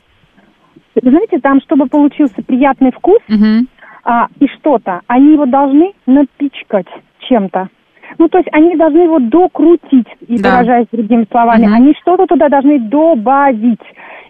Вы 1.02 1.10
знаете, 1.10 1.40
там, 1.40 1.60
чтобы 1.62 1.88
получился 1.88 2.42
приятный 2.46 2.92
вкус 2.92 3.20
угу. 3.28 3.68
а, 4.04 4.28
и 4.40 4.48
что-то, 4.60 5.02
они 5.08 5.34
его 5.34 5.46
должны 5.46 5.92
напичкать 6.06 6.88
чем-то. 7.28 7.70
Ну, 8.18 8.28
то 8.30 8.38
есть 8.38 8.50
они 8.52 8.76
должны 8.76 9.00
его 9.00 9.20
докрутить, 9.20 10.08
и 10.28 10.38
да. 10.38 10.52
выражаясь 10.52 10.88
другими 10.92 11.26
словами. 11.30 11.66
Угу. 11.66 11.74
Они 11.74 11.94
что-то 12.02 12.26
туда 12.28 12.50
должны 12.50 12.80
добавить. 12.80 13.82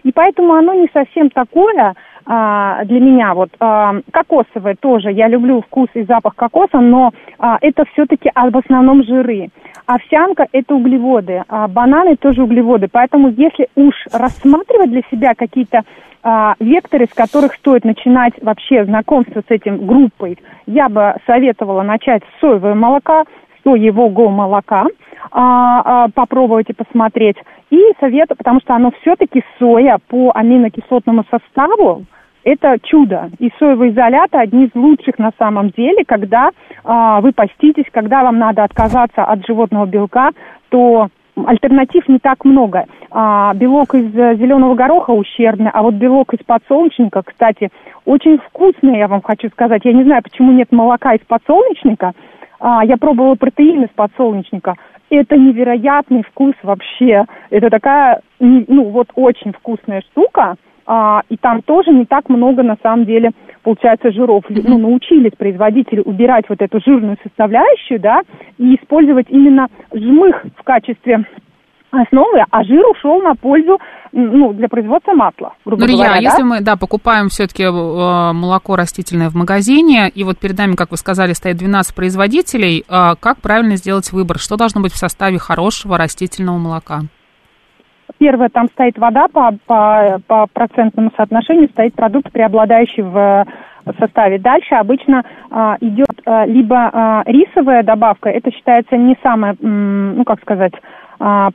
И 0.02 0.12
поэтому 0.12 0.54
оно 0.54 0.74
не 0.74 0.88
совсем 0.92 1.30
такое 1.30 1.94
а, 2.26 2.84
для 2.84 3.00
меня. 3.00 3.34
Вот 3.34 3.50
а, 3.60 3.94
кокосовое 4.10 4.76
тоже. 4.78 5.12
Я 5.12 5.28
люблю 5.28 5.62
вкус 5.62 5.88
и 5.94 6.02
запах 6.02 6.34
кокоса, 6.34 6.80
но 6.80 7.12
а, 7.38 7.58
это 7.60 7.84
все-таки 7.92 8.30
в 8.34 8.56
основном 8.56 9.04
жиры. 9.04 9.48
Овсянка– 9.86 10.46
это 10.52 10.74
углеводы, 10.74 11.44
а 11.48 11.68
бананы 11.68 12.16
тоже 12.16 12.42
углеводы. 12.42 12.88
Поэтому 12.90 13.28
если 13.28 13.68
уж 13.76 13.94
рассматривать 14.12 14.90
для 14.90 15.02
себя 15.10 15.34
какие-то 15.36 15.82
а, 16.24 16.54
векторы, 16.58 17.06
с 17.06 17.14
которых 17.14 17.54
стоит 17.54 17.84
начинать 17.84 18.32
вообще 18.42 18.84
знакомство 18.84 19.42
с 19.46 19.50
этим 19.50 19.86
группой, 19.86 20.38
я 20.66 20.88
бы 20.88 21.14
советовала 21.24 21.82
начать 21.82 22.22
с 22.24 22.40
соевого 22.40 22.74
молока, 22.74 23.24
соевого 23.66 24.28
молока, 24.28 24.86
а, 25.32 26.04
а, 26.04 26.08
попробовать 26.14 26.70
и 26.70 26.72
посмотреть. 26.72 27.36
И 27.70 27.80
совет, 27.98 28.28
потому 28.28 28.60
что 28.60 28.74
оно 28.74 28.92
все-таки 29.00 29.42
соя 29.58 29.98
по 30.06 30.30
аминокислотному 30.32 31.24
составу, 31.28 32.04
это 32.44 32.76
чудо. 32.80 33.30
И 33.40 33.50
соевые 33.58 33.90
изоляты 33.90 34.38
одни 34.38 34.66
из 34.66 34.70
лучших 34.74 35.18
на 35.18 35.32
самом 35.36 35.70
деле, 35.70 36.04
когда 36.06 36.50
а, 36.84 37.20
вы 37.20 37.32
поститесь, 37.32 37.86
когда 37.90 38.22
вам 38.22 38.38
надо 38.38 38.62
отказаться 38.62 39.24
от 39.24 39.44
животного 39.44 39.86
белка, 39.86 40.30
то 40.68 41.08
альтернатив 41.44 42.08
не 42.08 42.20
так 42.20 42.44
много. 42.44 42.84
А, 43.10 43.52
белок 43.54 43.96
из 43.96 44.12
зеленого 44.12 44.76
гороха 44.76 45.10
ущербный, 45.10 45.70
а 45.74 45.82
вот 45.82 45.94
белок 45.94 46.34
из 46.34 46.44
подсолнечника, 46.46 47.22
кстати, 47.22 47.70
очень 48.04 48.38
вкусный, 48.38 48.98
я 48.98 49.08
вам 49.08 49.22
хочу 49.22 49.48
сказать. 49.48 49.84
Я 49.84 49.92
не 49.92 50.04
знаю, 50.04 50.22
почему 50.22 50.52
нет 50.52 50.70
молока 50.70 51.14
из 51.14 51.26
подсолнечника, 51.26 52.12
а, 52.60 52.84
я 52.84 52.96
пробовала 52.96 53.34
протеин 53.34 53.84
из 53.84 53.90
подсолнечника. 53.90 54.74
Это 55.10 55.36
невероятный 55.36 56.22
вкус 56.24 56.54
вообще. 56.62 57.24
Это 57.50 57.70
такая, 57.70 58.20
ну, 58.40 58.84
вот 58.90 59.08
очень 59.14 59.52
вкусная 59.52 60.02
штука. 60.02 60.56
А, 60.88 61.22
и 61.28 61.36
там 61.36 61.62
тоже 61.62 61.90
не 61.90 62.06
так 62.06 62.28
много, 62.28 62.62
на 62.62 62.76
самом 62.82 63.06
деле, 63.06 63.32
получается, 63.62 64.12
жиров. 64.12 64.44
Ну, 64.48 64.78
научились 64.78 65.32
производители 65.36 66.00
убирать 66.00 66.44
вот 66.48 66.62
эту 66.62 66.80
жирную 66.80 67.16
составляющую, 67.22 67.98
да, 67.98 68.20
и 68.58 68.76
использовать 68.76 69.26
именно 69.28 69.66
жмых 69.92 70.44
в 70.56 70.62
качестве 70.62 71.24
основы, 72.02 72.44
а 72.50 72.64
жир 72.64 72.84
ушел 72.88 73.20
на 73.22 73.34
пользу 73.34 73.78
ну, 74.12 74.52
для 74.52 74.68
производства 74.68 75.12
масла, 75.12 75.54
грубо 75.64 75.82
Нурия, 75.82 75.96
говоря. 75.96 76.16
если 76.16 76.42
мы, 76.42 76.60
да, 76.60 76.76
покупаем 76.76 77.28
все-таки 77.28 77.64
э, 77.64 77.70
молоко 77.70 78.76
растительное 78.76 79.28
в 79.28 79.34
магазине, 79.34 80.08
и 80.08 80.24
вот 80.24 80.38
перед 80.38 80.56
нами, 80.56 80.74
как 80.74 80.90
вы 80.90 80.96
сказали, 80.96 81.32
стоит 81.32 81.56
12 81.56 81.94
производителей, 81.94 82.84
э, 82.88 83.14
как 83.20 83.40
правильно 83.40 83.76
сделать 83.76 84.12
выбор? 84.12 84.38
Что 84.38 84.56
должно 84.56 84.80
быть 84.80 84.92
в 84.92 84.96
составе 84.96 85.38
хорошего 85.38 85.98
растительного 85.98 86.58
молока? 86.58 87.00
Первое, 88.18 88.48
там 88.48 88.68
стоит 88.68 88.96
вода 88.98 89.26
по, 89.28 89.52
по, 89.66 90.18
по 90.26 90.46
процентному 90.52 91.10
соотношению, 91.16 91.68
стоит 91.68 91.94
продукт, 91.94 92.32
преобладающий 92.32 93.02
в 93.02 93.44
составе. 93.98 94.38
Дальше 94.38 94.74
обычно 94.74 95.22
а, 95.50 95.76
идет 95.80 96.20
а, 96.24 96.44
либо 96.46 96.90
а, 96.92 97.22
рисовая 97.26 97.82
добавка, 97.82 98.28
это 98.28 98.50
считается 98.50 98.96
не 98.96 99.16
самое, 99.22 99.56
ну 99.60 100.24
как 100.24 100.40
сказать, 100.40 100.72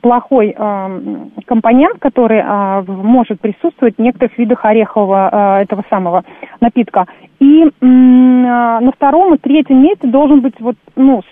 плохой 0.00 0.54
а, 0.56 0.90
компонент, 1.46 1.98
который 2.00 2.42
а, 2.44 2.82
может 2.82 3.40
присутствовать 3.40 3.96
в 3.96 4.00
некоторых 4.00 4.36
видах 4.38 4.64
орехового 4.64 5.60
этого 5.60 5.84
самого 5.88 6.24
напитка. 6.60 7.06
И 7.38 7.70
на 7.80 8.92
втором 8.94 9.34
и 9.34 9.38
третьем 9.38 9.82
месте 9.82 10.06
должен 10.06 10.40
быть 10.40 10.60
вот, 10.60 10.76
ну, 10.94 11.22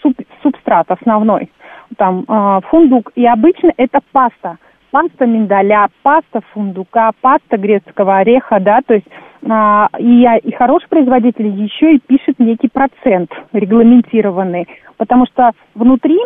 субстрат 0.42 0.90
основной, 0.90 1.50
там 1.96 2.24
фундук. 2.68 3.12
И 3.14 3.24
обычно 3.26 3.72
это 3.76 4.00
паста. 4.12 4.58
Паста 4.90 5.26
миндаля, 5.26 5.88
паста 6.02 6.40
фундука, 6.52 7.12
паста 7.20 7.56
грецкого 7.56 8.18
ореха, 8.18 8.58
да, 8.60 8.80
то 8.84 8.94
есть 8.94 9.06
и, 9.98 10.28
и 10.42 10.52
хороший 10.52 10.88
производитель 10.88 11.46
еще 11.46 11.94
и 11.94 12.00
пишет 12.00 12.38
некий 12.38 12.68
процент 12.68 13.30
регламентированный 13.52 14.66
потому 15.00 15.24
что 15.24 15.52
внутри 15.74 16.18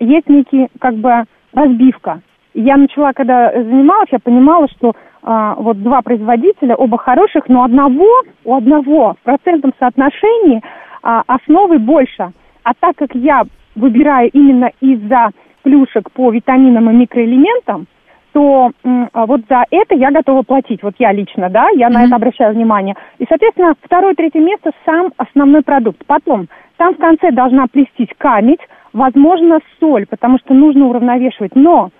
есть 0.00 0.28
некий 0.28 0.66
как 0.80 0.96
бы 0.96 1.24
разбивка. 1.54 2.20
Я 2.54 2.76
начала, 2.76 3.12
когда 3.12 3.52
занималась, 3.52 4.08
я 4.10 4.18
понимала, 4.18 4.66
что 4.76 4.94
а, 5.22 5.54
вот 5.54 5.80
два 5.80 6.02
производителя, 6.02 6.74
оба 6.74 6.98
хороших, 6.98 7.48
но 7.48 7.62
одного, 7.62 8.08
у 8.44 8.56
одного 8.56 9.14
в 9.14 9.22
процентном 9.22 9.72
соотношении 9.78 10.60
а, 11.04 11.22
основы 11.28 11.78
больше. 11.78 12.32
А 12.64 12.72
так 12.80 12.96
как 12.96 13.14
я 13.14 13.44
выбираю 13.76 14.28
именно 14.32 14.72
из-за 14.80 15.30
плюшек 15.62 16.10
по 16.12 16.30
витаминам 16.30 16.90
и 16.90 16.94
микроэлементам, 16.94 17.86
то 18.32 18.70
а 19.12 19.26
вот 19.26 19.40
за 19.48 19.64
это 19.70 19.94
я 19.94 20.10
готова 20.10 20.42
платить, 20.42 20.82
вот 20.82 20.94
я 20.98 21.12
лично, 21.12 21.50
да, 21.50 21.68
я 21.74 21.88
mm-hmm. 21.88 21.92
на 21.92 22.04
это 22.04 22.16
обращаю 22.16 22.54
внимание. 22.54 22.94
И, 23.18 23.26
соответственно, 23.28 23.74
второе, 23.82 24.14
третье 24.14 24.40
место 24.40 24.70
сам 24.86 25.12
основной 25.16 25.62
продукт. 25.62 26.04
Потом, 26.06 26.48
там 26.76 26.94
в 26.94 26.98
конце 26.98 27.32
должна 27.32 27.66
плестись 27.66 28.08
камедь, 28.18 28.60
возможно, 28.92 29.58
соль, 29.80 30.06
потому 30.06 30.38
что 30.38 30.54
нужно 30.54 30.86
уравновешивать. 30.86 31.56
Но 31.56 31.90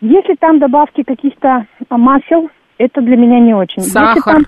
если 0.00 0.34
там 0.38 0.58
добавки 0.58 1.02
каких-то 1.02 1.66
а, 1.88 1.98
масел, 1.98 2.50
это 2.78 3.00
для 3.00 3.16
меня 3.16 3.40
не 3.40 3.54
очень. 3.54 3.82
Сахар. 3.82 4.14
Если 4.14 4.30
там, 4.30 4.42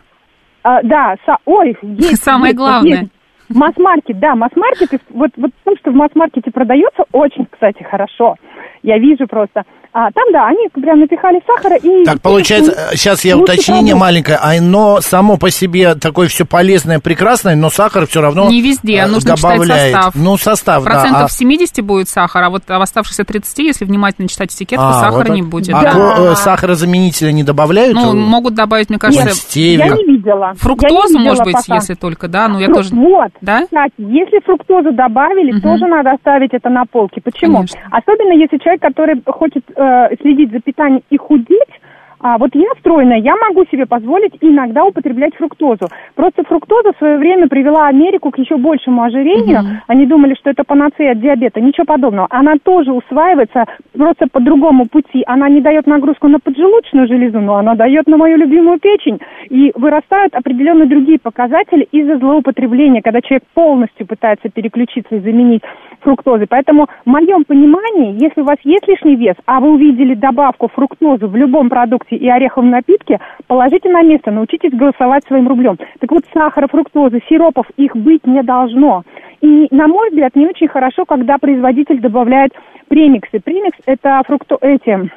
а, 0.63 0.83
да, 0.83 1.17
са, 1.25 1.37
ой, 1.47 1.77
есть. 1.83 2.17
Самое 2.23 2.51
есть, 2.51 2.57
главное. 2.57 3.01
Есть. 3.01 3.13
Масс-маркет, 3.49 4.19
да, 4.19 4.35
масс-маркет, 4.35 5.01
вот, 5.11 5.31
вот 5.37 5.51
то, 5.65 5.77
что 5.77 5.91
в 5.91 5.95
масс-маркете 5.95 6.51
продается, 6.51 7.05
очень, 7.13 7.47
кстати, 7.51 7.83
хорошо. 7.83 8.37
Я 8.83 8.99
вижу 8.99 9.27
просто. 9.27 9.65
А 9.93 10.11
там, 10.13 10.25
да, 10.33 10.47
они 10.47 10.69
прям 10.69 11.01
напихали 11.01 11.41
сахара 11.47 11.77
и... 11.77 12.05
Так, 12.05 12.21
получается, 12.21 12.91
сейчас 12.93 13.25
я 13.25 13.37
уточнение 13.37 13.95
продукт. 13.95 14.01
маленькое, 14.01 14.37
оно 14.39 15.01
само 15.01 15.37
по 15.39 15.51
себе 15.51 15.95
такое 15.95 16.29
все 16.29 16.45
полезное, 16.45 17.01
прекрасное, 17.01 17.57
но 17.57 17.71
сахар 17.71 18.07
все 18.07 18.21
равно 18.21 18.49
Не 18.49 18.61
везде, 18.61 18.97
э, 18.97 19.07
нужно 19.07 19.35
добавляет. 19.35 19.63
читать 19.65 19.93
состав. 19.93 20.15
Ну, 20.15 20.37
состав, 20.37 20.85
Процентов 20.85 21.19
да. 21.19 21.25
а... 21.25 21.29
70 21.29 21.85
будет 21.85 22.09
сахар, 22.09 22.45
а 22.45 22.51
вот 22.51 22.63
в 22.67 22.71
оставшихся 22.71 23.25
30, 23.25 23.59
если 23.59 23.85
внимательно 23.85 24.29
читать 24.29 24.55
этикетку, 24.55 24.85
а, 24.85 24.93
сахара 25.01 25.29
вот 25.29 25.35
не 25.35 25.43
будет. 25.43 25.75
А 25.75 25.83
да. 25.83 26.35
сахарозаменителя 26.37 27.33
не 27.33 27.43
добавляют? 27.43 27.95
Ну, 27.95 28.15
могут 28.15 28.55
добавить, 28.55 28.91
мне 28.91 28.99
кажется... 28.99 29.25
Нет, 29.27 29.79
я 29.79 29.89
не 29.89 30.05
видела. 30.05 30.53
Фруктозу, 30.57 31.15
не 31.15 31.19
видела 31.19 31.29
может 31.29 31.45
быть, 31.45 31.55
пока. 31.55 31.75
если 31.77 31.95
только, 31.95 32.29
да? 32.29 32.49
Ну, 32.49 32.59
я 32.59 32.67
Фру... 32.67 32.75
тоже... 32.77 32.95
Вот, 32.95 33.31
да? 33.41 33.65
кстати, 33.65 33.95
если 33.99 34.41
фруктозу 34.45 34.93
добавили, 34.93 35.53
угу. 35.53 35.61
тоже 35.61 35.87
надо 35.87 36.13
оставить 36.13 36.53
это 36.53 36.69
на 36.69 36.85
полке. 36.85 37.21
Почему? 37.21 37.57
Конечно. 37.57 37.81
Особенно, 37.91 38.33
если 38.33 38.59
человек, 38.59 38.83
который 38.83 39.23
хочет 39.27 39.65
э, 39.79 40.17
следить 40.21 40.53
за 40.53 40.61
питанием 40.61 41.03
и 41.11 41.17
худеть, 41.17 41.81
а 42.21 42.39
вот 42.39 42.51
я 42.55 42.69
стройная, 42.81 43.19
я 43.19 43.37
могу 43.37 43.65
себе 43.67 43.87
позволить 43.87 44.37
иногда 44.41 44.85
употреблять 44.85 45.35
фруктозу. 45.37 45.89
Просто 46.15 46.43
фруктоза 46.45 46.93
в 46.93 46.99
свое 46.99 47.19
время 47.19 47.49
привела 47.49 47.87
Америку 47.87 48.31
к 48.31 48.39
еще 48.39 48.57
большему 48.57 49.03
ожирению. 49.03 49.59
Mm-hmm. 49.59 49.77
Они 49.87 50.07
думали, 50.07 50.35
что 50.35 50.51
это 50.51 50.65
панацея 50.65 51.13
от 51.13 51.21
диабета. 51.21 51.61
Ничего 51.61 51.85
подобного. 51.85 52.27
Она 52.31 52.55
тоже 52.63 52.93
усваивается 52.93 53.67
просто 53.97 54.27
по 54.31 54.41
другому 54.41 54.87
пути. 54.87 55.23
Она 55.27 55.49
не 55.49 55.61
дает 55.61 55.87
нагрузку 55.87 56.29
на 56.29 56.41
поджелудочную 56.41 57.07
железу, 57.07 57.41
но 57.41 57.57
она 57.57 57.75
дает 57.75 58.07
на 58.07 58.17
мою 58.17 58.37
любимую 58.37 58.79
печень. 58.81 59.21
И 59.49 59.73
вырастают 59.75 60.35
определенные 60.35 60.89
другие 60.89 61.19
показатели 61.19 61.87
из-за 61.93 62.19
злоупотребления, 62.19 63.03
когда 63.03 63.21
человек 63.21 63.45
полностью 63.55 64.07
пытается 64.07 64.49
переключиться 64.49 65.17
и 65.17 65.21
заменить 65.21 65.63
фруктозы. 66.01 66.47
Поэтому 66.49 66.89
в 67.05 67.09
моем 67.09 67.45
понимании, 67.45 68.21
если 68.21 68.41
у 68.41 68.45
вас 68.45 68.59
есть 68.65 68.87
лишний 68.89 69.17
вес, 69.17 69.37
а 69.47 69.61
вы 69.61 69.73
увидели 69.73 70.15
добавку 70.15 70.69
фруктозы 70.69 71.27
в 71.27 71.37
любом 71.37 71.69
продукте 71.69 72.08
и 72.11 72.29
ореховом 72.29 72.71
напитке, 72.71 73.21
положите 73.47 73.89
на 73.89 74.03
место, 74.03 74.31
научитесь 74.31 74.73
голосовать 74.73 75.25
своим 75.27 75.49
рублем. 75.49 75.77
Так 76.01 76.11
вот, 76.11 76.25
сахара, 76.33 76.67
фруктозы, 76.69 77.21
сиропов, 77.29 77.67
их 77.77 77.97
быть 77.97 78.27
не 78.27 78.43
должно. 78.43 79.03
И, 79.41 79.69
на 79.71 79.87
мой 79.87 80.11
взгляд, 80.11 80.35
не 80.35 80.47
очень 80.47 80.69
хорошо, 80.69 81.05
когда 81.05 81.39
производитель 81.39 82.01
добавляет 82.01 82.53
премиксы. 82.89 83.41
Премикс– 83.41 83.79
это 83.87 84.21
фрукто... 84.27 84.59
эти 84.61 85.11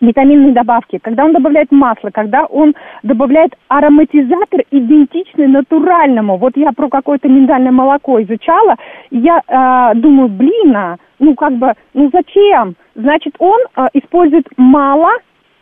витаминные 0.00 0.52
добавки, 0.52 0.98
когда 0.98 1.24
он 1.24 1.32
добавляет 1.32 1.70
масло, 1.72 2.10
когда 2.12 2.44
он 2.44 2.74
добавляет 3.02 3.54
ароматизатор, 3.68 4.60
идентичный 4.70 5.46
натуральному. 5.46 6.36
Вот 6.36 6.56
я 6.56 6.72
про 6.72 6.88
какое-то 6.88 7.28
миндальное 7.28 7.72
молоко 7.72 8.22
изучала, 8.22 8.76
и 9.10 9.18
я 9.18 9.40
э, 9.46 9.98
думаю, 9.98 10.28
блин, 10.28 10.76
а, 10.76 10.96
ну 11.18 11.34
как 11.34 11.54
бы, 11.54 11.72
ну 11.94 12.10
зачем? 12.12 12.74
Значит, 12.94 13.34
он 13.38 13.60
э, 13.76 13.86
использует 13.94 14.46
мало 14.56 15.10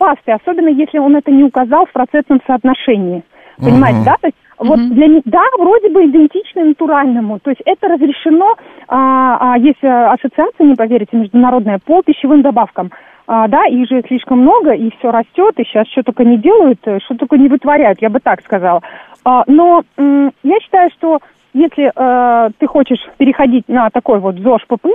пасты, 0.03 0.33
особенно 0.33 0.67
если 0.67 0.97
он 0.97 1.15
это 1.15 1.31
не 1.31 1.43
указал 1.43 1.85
в 1.85 1.93
процентном 1.93 2.41
соотношении. 2.45 3.23
Понимаете, 3.57 3.99
uh-huh. 3.99 4.05
да? 4.05 4.17
То 4.19 4.27
есть 4.27 4.37
вот 4.57 4.79
для 4.89 5.21
да, 5.23 5.43
вроде 5.57 5.89
бы 5.89 6.05
идентично 6.05 6.65
натуральному. 6.65 7.39
То 7.39 7.51
есть 7.51 7.61
это 7.65 7.87
разрешено, 7.87 8.55
а, 8.89 9.53
а, 9.53 9.57
есть 9.57 9.81
ассоциация, 9.81 10.67
не 10.67 10.75
поверите, 10.75 11.15
международная 11.15 11.79
по 11.85 12.01
пищевым 12.01 12.41
добавкам 12.41 12.91
а, 13.27 13.47
да, 13.47 13.63
их 13.65 13.87
же 13.87 14.03
слишком 14.07 14.39
много, 14.39 14.73
и 14.73 14.89
все 14.97 15.09
растет, 15.09 15.57
и 15.57 15.63
сейчас 15.63 15.87
что 15.87 16.03
только 16.03 16.25
не 16.25 16.37
делают, 16.37 16.79
э, 16.85 16.99
что 17.05 17.15
только 17.15 17.37
не 17.37 17.47
вытворяют, 17.47 18.01
я 18.01 18.09
бы 18.09 18.19
так 18.19 18.41
сказала. 18.41 18.81
А, 19.23 19.43
но 19.47 19.83
м, 19.97 20.33
я 20.43 20.59
считаю, 20.59 20.89
что 20.97 21.19
если 21.53 21.89
э, 21.95 22.49
ты 22.57 22.67
хочешь 22.67 22.99
переходить 23.17 23.69
на 23.69 23.89
такой 23.91 24.19
вот 24.19 24.35
ЗОЖ 24.39 24.65
ПП, 24.67 24.87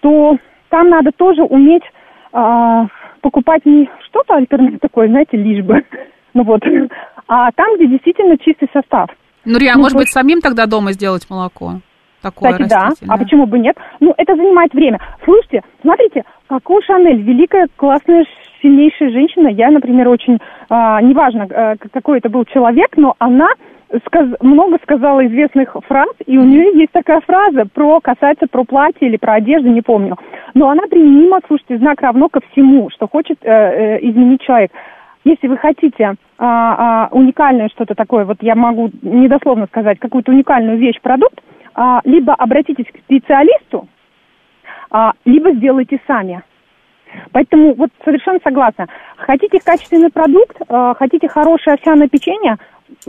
то 0.00 0.36
там 0.68 0.88
надо 0.88 1.12
тоже 1.12 1.42
уметь 1.42 1.84
э, 2.32 2.86
покупать 3.20 3.64
не 3.64 3.88
что-то 4.08 4.34
альтернативное 4.34 4.80
такое, 4.80 5.08
знаете, 5.08 5.36
лишь 5.36 5.64
бы, 5.64 5.84
ну 6.34 6.44
вот, 6.44 6.62
а 7.28 7.50
там, 7.52 7.76
где 7.76 7.86
действительно 7.86 8.36
чистый 8.38 8.68
состав. 8.72 9.10
Ну, 9.44 9.58
Риа, 9.58 9.74
ну, 9.74 9.82
может 9.82 9.96
быть, 9.96 10.08
самим 10.08 10.40
тогда 10.40 10.66
дома 10.66 10.92
сделать 10.92 11.28
молоко? 11.30 11.80
Такое 12.22 12.52
Кстати, 12.52 12.68
да. 12.68 12.90
А 13.08 13.16
почему 13.16 13.46
бы 13.46 13.58
нет? 13.58 13.76
Ну, 14.00 14.12
это 14.16 14.36
занимает 14.36 14.74
время. 14.74 15.00
Слушайте, 15.24 15.62
смотрите, 15.80 16.24
Коко 16.48 16.82
Шанель, 16.82 17.22
великая, 17.22 17.66
классная, 17.76 18.26
сильнейшая 18.60 19.10
женщина. 19.10 19.48
Я, 19.48 19.70
например, 19.70 20.08
очень, 20.08 20.38
а, 20.68 21.00
неважно, 21.00 21.48
а, 21.50 21.76
какой 21.92 22.18
это 22.18 22.28
был 22.28 22.44
человек, 22.44 22.96
но 22.96 23.14
она 23.18 23.48
сказ, 24.06 24.28
много 24.40 24.78
сказала 24.82 25.26
известных 25.26 25.76
фраз, 25.86 26.10
и 26.26 26.38
у 26.38 26.44
нее 26.44 26.78
есть 26.78 26.92
такая 26.92 27.20
фраза 27.20 27.64
про 27.72 28.00
касается 28.00 28.46
про 28.50 28.64
платье 28.64 29.08
или 29.08 29.16
про 29.16 29.34
одежду, 29.34 29.68
не 29.68 29.82
помню. 29.82 30.16
Но 30.54 30.68
она 30.68 30.82
применима, 30.88 31.40
слушайте, 31.46 31.78
знак 31.78 32.00
равно 32.00 32.28
ко 32.28 32.40
всему, 32.50 32.90
что 32.90 33.08
хочет 33.08 33.38
э, 33.42 33.50
э, 33.50 33.98
изменить 34.02 34.42
человек. 34.42 34.70
Если 35.24 35.48
вы 35.48 35.58
хотите 35.58 36.14
а, 36.38 37.08
а, 37.08 37.08
уникальное 37.12 37.68
что-то 37.68 37.94
такое, 37.94 38.24
вот 38.24 38.38
я 38.40 38.54
могу 38.54 38.90
недословно 39.02 39.66
сказать, 39.66 39.98
какую-то 39.98 40.32
уникальную 40.32 40.78
вещь, 40.78 40.98
продукт, 41.02 41.42
а, 41.74 42.00
либо 42.04 42.32
обратитесь 42.32 42.86
к 42.86 42.98
специалисту, 43.00 43.86
а, 44.90 45.12
либо 45.26 45.52
сделайте 45.52 46.00
сами. 46.06 46.42
Поэтому 47.32 47.74
вот 47.74 47.90
совершенно 48.04 48.38
согласна. 48.42 48.86
Хотите 49.16 49.58
качественный 49.60 50.10
продукт, 50.10 50.56
а, 50.68 50.94
хотите 50.94 51.28
хорошее 51.28 51.74
овсяное 51.74 52.08
печенье, 52.08 52.56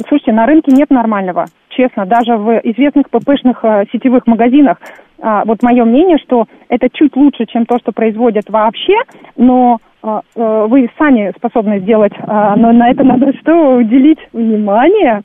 слушайте, 0.07 0.31
на 0.31 0.45
рынке 0.45 0.71
нет 0.71 0.89
нормального. 0.89 1.45
Честно, 1.69 2.05
даже 2.05 2.35
в 2.35 2.59
известных 2.63 3.09
ППшных 3.09 3.63
а, 3.63 3.85
сетевых 3.91 4.27
магазинах, 4.27 4.77
а, 5.21 5.43
вот 5.45 5.61
мое 5.63 5.85
мнение, 5.85 6.17
что 6.17 6.45
это 6.69 6.87
чуть 6.91 7.15
лучше, 7.15 7.45
чем 7.45 7.65
то, 7.65 7.77
что 7.79 7.91
производят 7.91 8.49
вообще, 8.49 8.95
но 9.37 9.77
а, 10.01 10.21
а, 10.35 10.67
вы 10.67 10.89
сами 10.97 11.31
способны 11.37 11.79
сделать, 11.79 12.13
а, 12.19 12.55
но 12.55 12.71
на 12.71 12.89
это 12.89 13.03
надо 13.03 13.31
что 13.39 13.77
уделить 13.77 14.19
внимание 14.33 15.21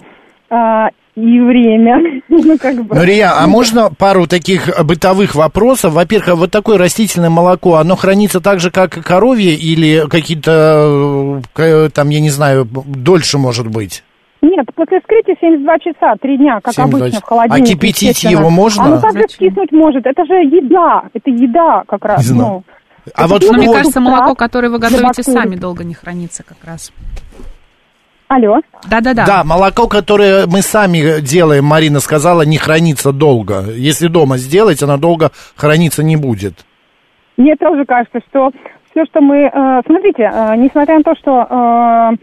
а, 0.51 0.90
и 1.16 1.40
время. 1.40 2.21
ну, 2.29 2.59
как 2.59 2.85
бы. 2.85 3.05
Рия, 3.05 3.33
а 3.38 3.47
можно 3.47 3.90
пару 3.90 4.27
таких 4.27 4.69
бытовых 4.85 5.35
вопросов? 5.35 5.95
Во-первых, 5.95 6.37
вот 6.37 6.51
такое 6.51 6.77
растительное 6.77 7.31
молоко, 7.31 7.77
оно 7.77 7.97
хранится 7.97 8.40
так 8.40 8.61
же, 8.61 8.71
как 8.71 8.99
и 8.99 9.03
коровье, 9.03 9.55
или 9.55 10.07
какие-то, 10.09 11.40
э, 11.57 11.88
там, 11.92 12.11
я 12.11 12.21
не 12.21 12.31
знаю, 12.31 12.66
дольше 12.66 13.38
может 13.38 13.69
быть? 13.69 14.05
Нет, 14.42 14.66
после 14.75 15.01
вскрытия 15.01 15.37
72 15.40 15.79
часа, 15.79 16.14
3 16.20 16.37
дня, 16.37 16.61
как 16.62 16.75
72... 16.75 16.99
обычно, 16.99 17.20
в 17.20 17.25
холодильнике. 17.25 17.72
А 17.72 17.77
кипятить 17.77 18.25
его 18.25 18.51
можно? 18.51 18.85
Оно 18.85 19.01
также 19.01 19.25
скиснуть 19.29 19.72
может. 19.72 20.07
Это 20.07 20.25
же 20.25 20.35
еда. 20.35 21.05
Это 21.14 21.31
еда 21.31 21.83
как 21.87 22.05
раз. 22.05 22.31
Ну. 22.31 22.62
А 23.14 23.25
это 23.25 23.29
вот, 23.29 23.42
ну, 23.46 23.53
мне 23.55 23.72
кажется, 23.72 24.01
молоко, 24.01 24.35
которое 24.35 24.68
вы 24.68 24.79
готовите 24.79 25.22
сами, 25.22 25.57
долго 25.57 25.85
не 25.85 25.94
хранится 25.94 26.42
как 26.42 26.59
раз. 26.64 26.92
Алло. 28.29 28.59
Да-да-да. 28.90 29.25
Да, 29.25 29.44
молоко, 29.44 29.87
которое 29.87 30.46
мы 30.46 30.61
сами 30.61 31.20
делаем, 31.20 31.64
Марина 31.64 32.01
сказала, 32.01 32.42
не 32.42 32.59
хранится 32.59 33.12
долго. 33.12 33.66
Если 33.70 34.09
дома 34.09 34.37
сделать, 34.37 34.83
оно 34.83 34.96
долго 34.96 35.31
храниться 35.55 36.03
не 36.03 36.16
будет. 36.16 36.66
Мне 37.37 37.55
тоже 37.55 37.85
кажется, 37.85 38.18
что 38.29 38.51
все, 38.90 39.05
что 39.05 39.20
мы... 39.20 39.42
Э, 39.44 39.83
смотрите, 39.87 40.22
э, 40.22 40.57
несмотря 40.57 40.96
на 40.96 41.03
то, 41.05 41.14
что 41.14 41.42
э, 41.42 42.16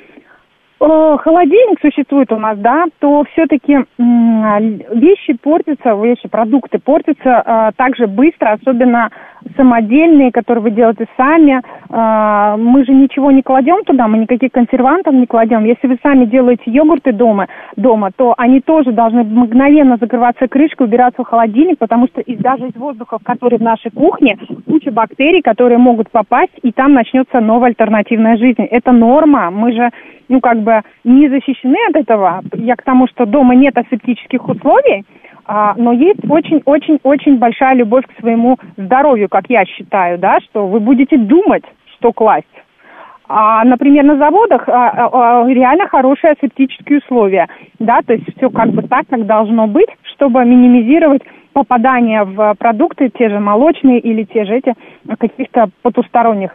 холодильник 0.90 1.80
существует 1.82 2.32
у 2.32 2.38
нас, 2.38 2.58
да, 2.58 2.86
то 3.00 3.24
все-таки 3.32 3.74
э, 3.74 3.84
вещи 3.98 5.34
портятся, 5.42 5.94
вещи, 5.96 6.28
продукты 6.28 6.80
портятся 6.80 7.44
э, 7.46 7.72
так 7.78 7.96
же 7.96 8.08
быстро, 8.08 8.52
особенно 8.52 9.10
самодельные, 9.56 10.32
которые 10.32 10.64
вы 10.64 10.72
делаете 10.72 11.06
сами. 11.18 11.62
А, 11.90 12.58
мы 12.58 12.86
же 12.86 12.94
ничего 12.94 13.32
не 13.32 13.42
кладем 13.42 13.84
туда, 13.84 14.08
мы 14.08 14.18
никаких 14.20 14.52
консервантов 14.52 15.14
не 15.14 15.28
кладем. 15.28 15.66
Если 15.66 15.88
вы 15.88 15.98
сами 16.02 16.26
делаете 16.26 16.64
йогурты 16.66 17.12
дома, 17.12 17.48
дома 17.76 18.12
то 18.16 18.34
они 18.38 18.62
тоже 18.62 18.92
должны 18.92 19.24
мгновенно 19.24 19.98
закрываться 20.00 20.48
крышкой, 20.48 20.88
убираться 20.88 21.24
в 21.24 21.28
холодильник, 21.28 21.78
потому 21.78 22.08
что 22.08 22.22
из, 22.22 22.40
даже 22.40 22.68
из 22.68 22.76
воздуха, 22.76 23.18
который 23.24 23.60
в 23.60 23.64
нашей 23.64 23.92
кухне, 23.92 24.38
куча 24.66 24.92
бактерий, 24.92 25.42
которые 25.42 25.78
могут 25.78 26.10
попасть, 26.10 26.54
и 26.62 26.72
там 26.72 26.94
начнется 26.94 27.40
новая 27.40 27.70
альтернативная 27.70 28.38
жизнь. 28.38 28.64
Это 28.64 28.92
норма. 28.92 29.52
Мы 29.52 29.72
же, 29.74 29.90
ну, 30.34 30.42
как 30.42 30.64
бы 30.64 30.82
не 31.04 31.30
защищены 31.30 31.78
от 31.90 31.96
этого. 31.96 32.42
Я 32.56 32.76
к 32.76 32.82
тому, 32.82 33.08
что 33.08 33.28
дома 33.28 33.54
нет 33.54 33.78
асептических 33.78 34.50
условий, 34.50 35.06
а, 35.46 35.76
но 35.78 35.94
есть 35.94 36.22
очень-очень-очень 36.28 37.38
большая 37.38 37.76
любовь 37.76 38.06
к 38.08 38.20
своему 38.20 38.58
здоровью, 38.76 39.30
как 39.30 39.44
я 39.50 39.64
считаю, 39.66 40.18
да, 40.18 40.40
что 40.40 40.66
вы 40.66 40.80
будете 40.80 41.18
думать, 41.18 41.64
что 41.94 42.12
класть. 42.12 42.48
А, 43.30 43.64
например, 43.64 44.06
на 44.06 44.18
заводах 44.18 44.68
а, 44.68 45.44
а, 45.44 45.48
реально 45.48 45.88
хорошие 45.88 46.34
асептические 46.34 47.00
условия, 47.00 47.48
да, 47.78 48.00
то 48.06 48.14
есть 48.14 48.26
все 48.36 48.50
как 48.50 48.70
бы 48.72 48.82
так, 48.82 49.06
как 49.08 49.28
должно 49.28 49.68
быть, 49.68 49.90
чтобы 50.16 50.44
минимизировать 50.46 51.22
попадание 51.54 52.24
в 52.24 52.56
продукты, 52.56 53.10
те 53.10 53.30
же 53.30 53.40
молочные 53.40 54.00
или 54.00 54.24
те 54.24 54.46
же 54.46 54.56
эти 54.56 54.74
каких-то 55.20 55.70
потусторонних. 55.82 56.52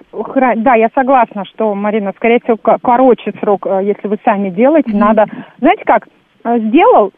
Да, 0.56 0.74
я 0.74 0.88
согласна, 0.94 1.44
что, 1.44 1.74
Марина, 1.74 2.12
скорее 2.16 2.40
всего, 2.40 2.56
короче 2.56 3.32
срок, 3.40 3.66
э, 3.66 3.80
если 3.84 4.08
вы 4.08 4.18
сами 4.24 4.50
делаете, 4.50 4.90
mm-hmm. 4.90 4.98
надо, 4.98 5.26
знаете 5.58 5.84
как, 5.84 6.08
э, 6.44 6.58
сделал, 6.58 7.12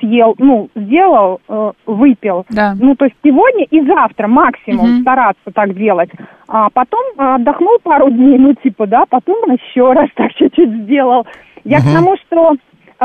съел, 0.00 0.34
ну, 0.38 0.68
сделал, 0.74 1.40
э, 1.48 1.72
выпил. 1.86 2.46
Да. 2.50 2.74
Ну, 2.78 2.94
то 2.94 3.06
есть 3.06 3.16
сегодня 3.24 3.64
и 3.64 3.80
завтра 3.84 4.28
максимум 4.28 4.94
угу. 4.94 5.00
стараться 5.00 5.50
так 5.52 5.74
делать. 5.74 6.10
А 6.48 6.68
потом 6.70 7.02
отдохнул 7.16 7.78
пару 7.82 8.10
дней, 8.10 8.38
ну, 8.38 8.54
типа, 8.54 8.86
да, 8.86 9.04
потом 9.08 9.50
еще 9.50 9.92
раз 9.92 10.08
так 10.14 10.32
чуть-чуть 10.34 10.70
сделал. 10.84 11.26
Я 11.64 11.78
угу. 11.78 11.88
к 11.88 11.92
тому, 11.92 12.16
что, 12.16 12.54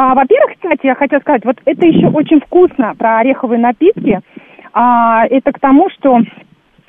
а, 0.01 0.15
во-первых, 0.15 0.53
кстати, 0.55 0.85
я 0.85 0.95
хотела 0.95 1.19
сказать, 1.19 1.43
вот 1.43 1.57
это 1.65 1.85
еще 1.85 2.07
очень 2.07 2.39
вкусно 2.39 2.95
про 2.97 3.17
ореховые 3.17 3.59
напитки. 3.59 4.21
А, 4.71 5.25
это 5.29 5.51
к 5.51 5.59
тому, 5.59 5.89
что 5.89 6.19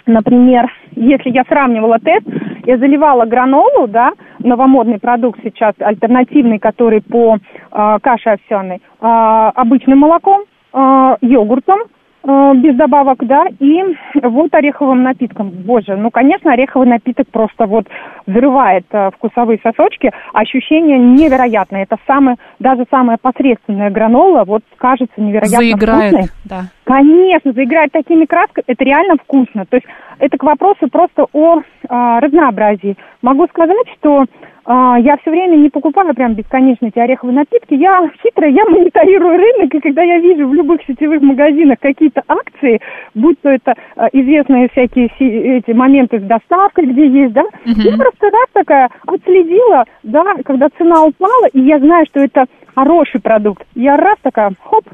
Например, 0.07 0.67
если 0.93 1.31
я 1.31 1.45
сравнивала 1.45 1.99
тест, 1.99 2.27
я 2.65 2.79
заливала 2.79 3.27
гранолу, 3.27 3.87
да, 3.87 4.13
новомодный 4.39 4.99
продукт 4.99 5.39
сейчас, 5.45 5.75
альтернативный, 5.79 6.59
который 6.59 7.03
по 7.03 7.37
э, 7.37 7.99
каше 8.03 8.31
овсяной, 8.31 8.77
э, 8.77 8.81
обычным 9.01 9.99
молоком, 9.99 10.45
э, 10.73 11.17
йогуртом, 11.21 11.81
без 12.23 12.77
добавок, 12.77 13.27
да, 13.27 13.47
и 13.59 13.83
вот 14.23 14.55
ореховым 14.55 15.03
напитком. 15.03 15.51
Боже, 15.51 15.97
ну, 15.97 16.11
конечно, 16.11 16.53
ореховый 16.53 16.89
напиток 16.89 17.29
просто 17.29 17.67
вот 17.67 17.87
взрывает 18.27 18.85
э, 18.93 19.11
вкусовые 19.17 19.59
сосочки, 19.63 20.11
ощущение 20.33 20.99
невероятное. 20.99 21.85
Это 21.85 21.97
самое, 22.07 22.37
даже 22.59 22.85
самая 22.91 23.17
посредственная 23.21 23.91
гранола, 23.91 24.45
вот 24.45 24.63
кажется 24.77 25.15
невероятно 25.17 25.59
заиграет, 25.59 26.13
вкусной. 26.13 26.31
да. 26.45 26.61
Конечно, 26.85 27.53
заиграет 27.53 27.93
такими 27.93 28.27
красками, 28.27 28.65
это 28.67 28.85
реально 28.85 29.17
вкусно. 29.17 29.65
То 29.65 29.77
есть 29.77 29.87
это 30.19 30.37
к 30.37 30.43
вопросу 30.43 30.89
просто 30.93 31.27
о 31.33 31.61
э, 31.61 31.63
разнообразии. 31.89 32.97
Могу 33.23 33.47
сказать, 33.47 33.87
что 33.99 34.27
я 34.67 35.17
все 35.21 35.31
время 35.31 35.57
не 35.57 35.71
покупаю 35.71 36.15
прям 36.15 36.35
бесконечно 36.35 36.87
эти 36.87 36.99
ореховые 36.99 37.37
напитки. 37.37 37.75
Я 37.75 38.11
хитрая, 38.23 38.51
я 38.51 38.65
мониторирую 38.67 39.37
рынок, 39.37 39.75
и 39.75 39.81
когда 39.81 40.03
я 40.03 40.19
вижу 40.19 40.47
в 40.47 40.55
любых 40.55 40.81
сетевых 40.87 41.23
магазинах 41.23 41.79
какие-то 41.81 42.23
акции, 42.29 42.81
будь 43.15 43.41
то 43.41 43.51
это 43.51 43.75
а, 43.97 44.09
известные 44.13 44.69
всякие 44.69 45.09
эти 45.19 45.73
моменты 45.73 46.21
с 46.21 46.23
доставкой, 46.23 46.87
где 46.87 47.07
есть, 47.07 47.33
да, 47.33 47.43
угу. 47.43 47.81
я 47.81 47.97
просто 47.97 48.27
раз 48.27 48.47
такая 48.53 48.91
отследила, 49.07 49.85
да, 50.03 50.25
когда 50.45 50.69
цена 50.77 51.05
упала, 51.05 51.47
и 51.53 51.61
я 51.61 51.79
знаю, 51.79 52.07
что 52.07 52.21
это 52.21 52.47
хороший 52.75 53.21
продукт. 53.21 53.65
Я 53.75 53.97
раз 53.97 54.17
такая, 54.23 54.53
хоп, 54.63 54.85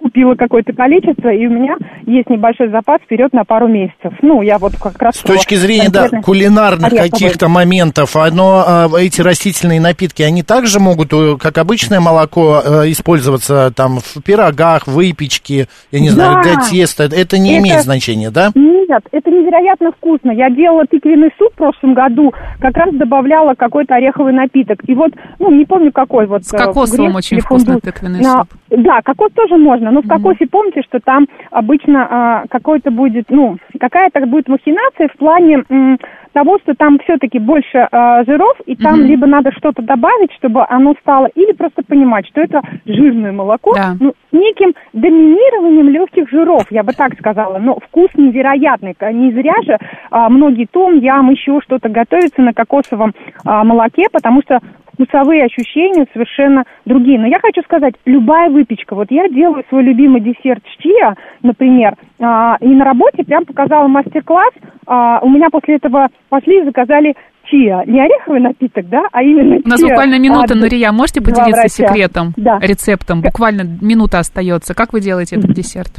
купила 0.00 0.34
какое-то 0.34 0.72
количество, 0.72 1.28
и 1.28 1.46
у 1.46 1.50
меня 1.50 1.76
есть 2.06 2.28
небольшой 2.30 2.70
запас 2.70 3.00
вперед 3.02 3.32
на 3.32 3.44
пару 3.44 3.68
месяцев. 3.68 4.12
Ну, 4.22 4.42
я 4.42 4.58
вот 4.58 4.72
как 4.82 5.00
раз... 5.00 5.16
С 5.16 5.22
точки 5.22 5.54
зрения, 5.54 5.90
да, 5.90 6.08
кулинарных 6.22 6.90
каких-то 6.90 7.48
моментов, 7.48 8.16
оно, 8.16 8.64
а, 8.66 8.88
эти 8.98 9.20
растительные 9.20 9.80
напитки, 9.80 10.22
они 10.22 10.42
также 10.42 10.80
могут, 10.80 11.12
э, 11.12 11.36
как 11.38 11.58
обычное 11.58 12.00
молоко, 12.00 12.62
э, 12.64 12.90
использоваться 12.90 13.72
там 13.76 13.98
в 13.98 14.22
пирогах, 14.22 14.86
выпечке, 14.86 15.66
я 15.92 16.00
не 16.00 16.08
да. 16.08 16.14
знаю, 16.14 16.42
для 16.42 16.56
теста. 16.56 17.04
Это 17.04 17.38
не 17.38 17.52
это... 17.52 17.62
имеет 17.62 17.82
значения, 17.82 18.30
да? 18.30 18.50
Нет, 18.54 19.02
это 19.12 19.30
невероятно 19.30 19.92
вкусно. 19.92 20.30
Я 20.32 20.50
делала 20.50 20.84
тыквенный 20.86 21.30
суп 21.38 21.52
в 21.52 21.56
прошлом 21.56 21.94
году, 21.94 22.32
как 22.58 22.76
раз 22.76 22.94
добавляла 22.94 23.54
какой-то 23.54 23.94
ореховый 23.94 24.32
напиток. 24.32 24.78
И 24.86 24.94
вот, 24.94 25.12
ну, 25.38 25.50
не 25.50 25.64
помню 25.64 25.92
какой 25.92 26.26
вот... 26.26 26.44
С 26.44 26.50
кокосовым 26.50 27.14
очень 27.14 27.40
вкусный 27.40 27.80
тыквенный 27.80 28.24
суп. 28.24 28.48
Да, 28.70 29.00
кокос 29.02 29.32
тоже 29.32 29.56
можно 29.56 29.89
но 29.90 30.02
в 30.02 30.08
кокосе 30.08 30.46
помните, 30.46 30.82
что 30.82 31.00
там 31.00 31.26
обычно 31.50 32.06
а, 32.10 32.44
какой-то 32.48 32.90
будет, 32.90 33.30
ну, 33.30 33.56
какая-то 33.78 34.26
будет 34.26 34.48
махинация 34.48 35.08
в 35.08 35.18
плане 35.18 35.64
м, 35.68 35.98
того, 36.32 36.58
что 36.62 36.74
там 36.74 36.98
все-таки 37.00 37.38
больше 37.38 37.88
а, 37.90 38.24
жиров, 38.24 38.56
и 38.66 38.76
там 38.76 39.00
mm-hmm. 39.00 39.06
либо 39.06 39.26
надо 39.26 39.50
что-то 39.52 39.82
добавить, 39.82 40.32
чтобы 40.34 40.64
оно 40.68 40.94
стало, 41.00 41.26
или 41.34 41.52
просто 41.52 41.82
понимать, 41.86 42.26
что 42.28 42.40
это 42.40 42.62
жирное 42.86 43.32
молоко, 43.32 43.74
да. 43.74 43.94
ну, 43.98 44.12
с 44.12 44.32
неким 44.32 44.74
доминированием 44.92 45.88
легких 45.88 46.28
жиров, 46.30 46.64
я 46.70 46.82
бы 46.82 46.92
так 46.92 47.18
сказала, 47.18 47.58
но 47.58 47.78
вкус 47.80 48.10
невероятный, 48.16 48.96
не 49.12 49.32
зря 49.32 49.54
же 49.64 49.76
а, 50.10 50.28
многие 50.28 50.66
том, 50.66 50.98
ям, 50.98 51.30
еще 51.30 51.60
что-то 51.62 51.88
готовятся 51.88 52.42
на 52.42 52.52
кокосовом 52.52 53.12
а, 53.44 53.64
молоке, 53.64 54.06
потому 54.12 54.42
что 54.42 54.60
вкусовые 55.00 55.44
ощущения 55.44 56.06
совершенно 56.12 56.64
другие. 56.84 57.18
Но 57.18 57.26
я 57.26 57.38
хочу 57.40 57.62
сказать, 57.62 57.94
любая 58.04 58.50
выпечка, 58.50 58.94
вот 58.94 59.10
я 59.10 59.28
делаю 59.28 59.64
свой 59.68 59.82
любимый 59.82 60.20
десерт 60.20 60.62
чия, 60.78 61.14
например, 61.42 61.94
а, 62.20 62.56
и 62.60 62.68
на 62.68 62.84
работе 62.84 63.24
прям 63.24 63.44
показала 63.44 63.88
мастер-класс, 63.88 64.52
а, 64.86 65.20
у 65.22 65.28
меня 65.28 65.48
после 65.50 65.76
этого 65.76 66.08
пошли 66.28 66.60
и 66.60 66.64
заказали 66.64 67.14
чия. 67.44 67.82
Не 67.86 68.00
ореховый 68.00 68.40
напиток, 68.40 68.88
да, 68.88 69.02
а 69.12 69.22
именно 69.22 69.60
У 69.64 69.68
нас 69.68 69.82
буквально 69.82 70.18
минута, 70.18 70.54
а, 70.54 70.56
Нурия, 70.56 70.92
можете 70.92 71.20
поделиться 71.20 71.68
секретом, 71.68 72.32
да. 72.36 72.58
рецептом? 72.60 73.22
Буквально 73.22 73.62
минута 73.80 74.18
остается. 74.18 74.74
Как 74.74 74.92
вы 74.92 75.00
делаете 75.00 75.36
этот 75.36 75.52
десерт? 75.52 75.90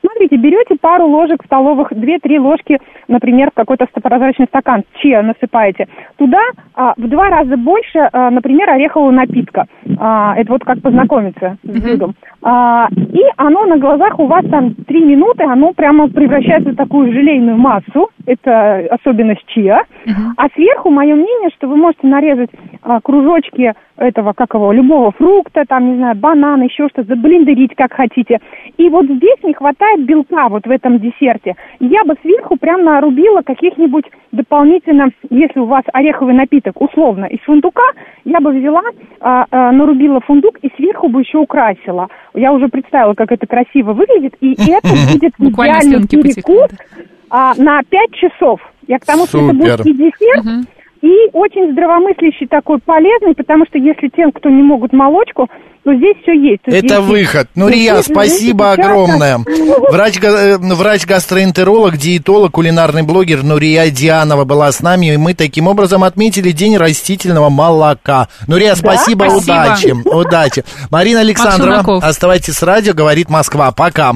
Смотрите, 0.00 0.36
берете 0.36 0.76
пару 0.80 1.06
ложек 1.06 1.44
столовых, 1.44 1.92
2-3 1.92 2.38
ложки, 2.38 2.78
например, 3.08 3.50
в 3.50 3.54
какой-то 3.54 3.86
прозрачный 4.00 4.46
стакан 4.46 4.84
чия 5.00 5.22
насыпаете. 5.22 5.88
Туда 6.16 6.40
а, 6.74 6.94
в 6.96 7.08
два 7.08 7.28
раза 7.28 7.56
больше, 7.56 8.08
а, 8.12 8.30
например, 8.30 8.70
орехового 8.70 9.10
напитка. 9.10 9.66
А, 9.98 10.34
это 10.36 10.52
вот 10.52 10.64
как 10.64 10.80
познакомиться 10.82 11.56
с 11.62 11.80
блюдом. 11.80 12.14
А, 12.42 12.88
и 12.92 13.22
оно 13.36 13.64
на 13.64 13.78
глазах 13.78 14.18
у 14.18 14.26
вас 14.26 14.44
там 14.50 14.74
3 14.74 15.04
минуты, 15.04 15.44
оно 15.44 15.72
прямо 15.72 16.08
превращается 16.08 16.70
в 16.70 16.76
такую 16.76 17.12
желейную 17.12 17.56
массу. 17.56 18.10
Это 18.26 18.86
особенность. 18.90 19.36
Uh-huh. 19.56 20.32
А 20.36 20.48
сверху, 20.54 20.90
мое 20.90 21.14
мнение, 21.14 21.50
что 21.56 21.68
вы 21.68 21.76
можете 21.76 22.06
нарезать 22.06 22.50
а, 22.82 23.00
кружочки 23.00 23.74
этого, 23.96 24.32
как 24.32 24.54
его, 24.54 24.72
любого 24.72 25.12
фрукта, 25.12 25.64
там, 25.66 25.90
не 25.90 25.96
знаю, 25.96 26.16
банан, 26.16 26.62
еще 26.62 26.88
что-то, 26.88 27.08
заблендерить 27.08 27.74
как 27.76 27.92
хотите. 27.92 28.38
И 28.76 28.88
вот 28.88 29.06
здесь 29.06 29.42
не 29.42 29.54
хватает 29.54 30.04
белка 30.04 30.48
вот 30.48 30.66
в 30.66 30.70
этом 30.70 30.98
десерте. 30.98 31.54
Я 31.80 32.04
бы 32.04 32.14
сверху 32.22 32.56
прям 32.56 32.84
нарубила 32.84 33.42
каких-нибудь 33.42 34.04
дополнительно, 34.32 35.08
если 35.30 35.60
у 35.60 35.66
вас 35.66 35.82
ореховый 35.92 36.34
напиток, 36.34 36.80
условно, 36.80 37.24
из 37.26 37.40
фундука, 37.40 37.84
я 38.24 38.40
бы 38.40 38.50
взяла, 38.50 38.82
а, 39.20 39.46
а, 39.50 39.72
нарубила 39.72 40.20
фундук 40.20 40.58
и 40.62 40.70
сверху 40.76 41.08
бы 41.08 41.20
еще 41.20 41.38
украсила. 41.38 42.08
Я 42.34 42.52
уже 42.52 42.68
представила, 42.68 43.14
как 43.14 43.32
это 43.32 43.46
красиво 43.46 43.92
выглядит, 43.92 44.34
и 44.40 44.52
это 44.70 44.88
будет 44.88 45.32
идеальный 45.38 46.06
перекус 46.06 46.70
а, 47.30 47.54
на 47.56 47.82
5 47.82 48.12
часов. 48.12 48.60
Я 48.86 48.98
к 48.98 49.04
тому, 49.04 49.26
что 49.26 49.38
это 49.38 49.56
будет 49.56 49.86
и 49.86 49.92
десерт, 49.92 50.66
и 51.02 51.30
очень 51.32 51.72
здравомыслящий 51.72 52.46
такой 52.46 52.78
полезный, 52.78 53.34
потому 53.34 53.64
что 53.66 53.78
если 53.78 54.08
тем, 54.08 54.32
кто 54.32 54.48
не 54.48 54.62
могут 54.62 54.92
молочку, 54.92 55.48
то 55.84 55.94
здесь 55.94 56.16
все 56.22 56.32
есть. 56.32 56.62
Это 56.64 56.78
здесь 56.78 56.98
выход. 56.98 57.48
Ну, 57.54 57.68
Рия, 57.68 58.02
спасибо 58.02 58.72
огромное. 58.72 59.38
Врач, 59.88 60.18
э, 60.20 60.58
врач-гастроэнтеролог, 60.58 61.96
диетолог, 61.96 62.52
кулинарный 62.52 63.02
блогер 63.02 63.44
Нурия 63.44 63.88
Дианова 63.90 64.44
была 64.44 64.72
с 64.72 64.80
нами, 64.80 65.14
и 65.14 65.16
мы 65.16 65.34
таким 65.34 65.68
образом 65.68 66.02
отметили 66.02 66.50
День 66.50 66.76
растительного 66.76 67.50
молока. 67.50 68.26
Нурия, 68.48 68.74
спасибо, 68.74 69.28
да? 69.28 69.36
удачи. 69.36 69.94
Удачи. 70.04 70.64
Марина 70.90 71.20
Александрова, 71.20 71.98
оставайтесь 71.98 72.54
с 72.54 72.62
радио, 72.64 72.92
говорит 72.92 73.30
Москва. 73.30 73.70
Пока. 73.70 74.14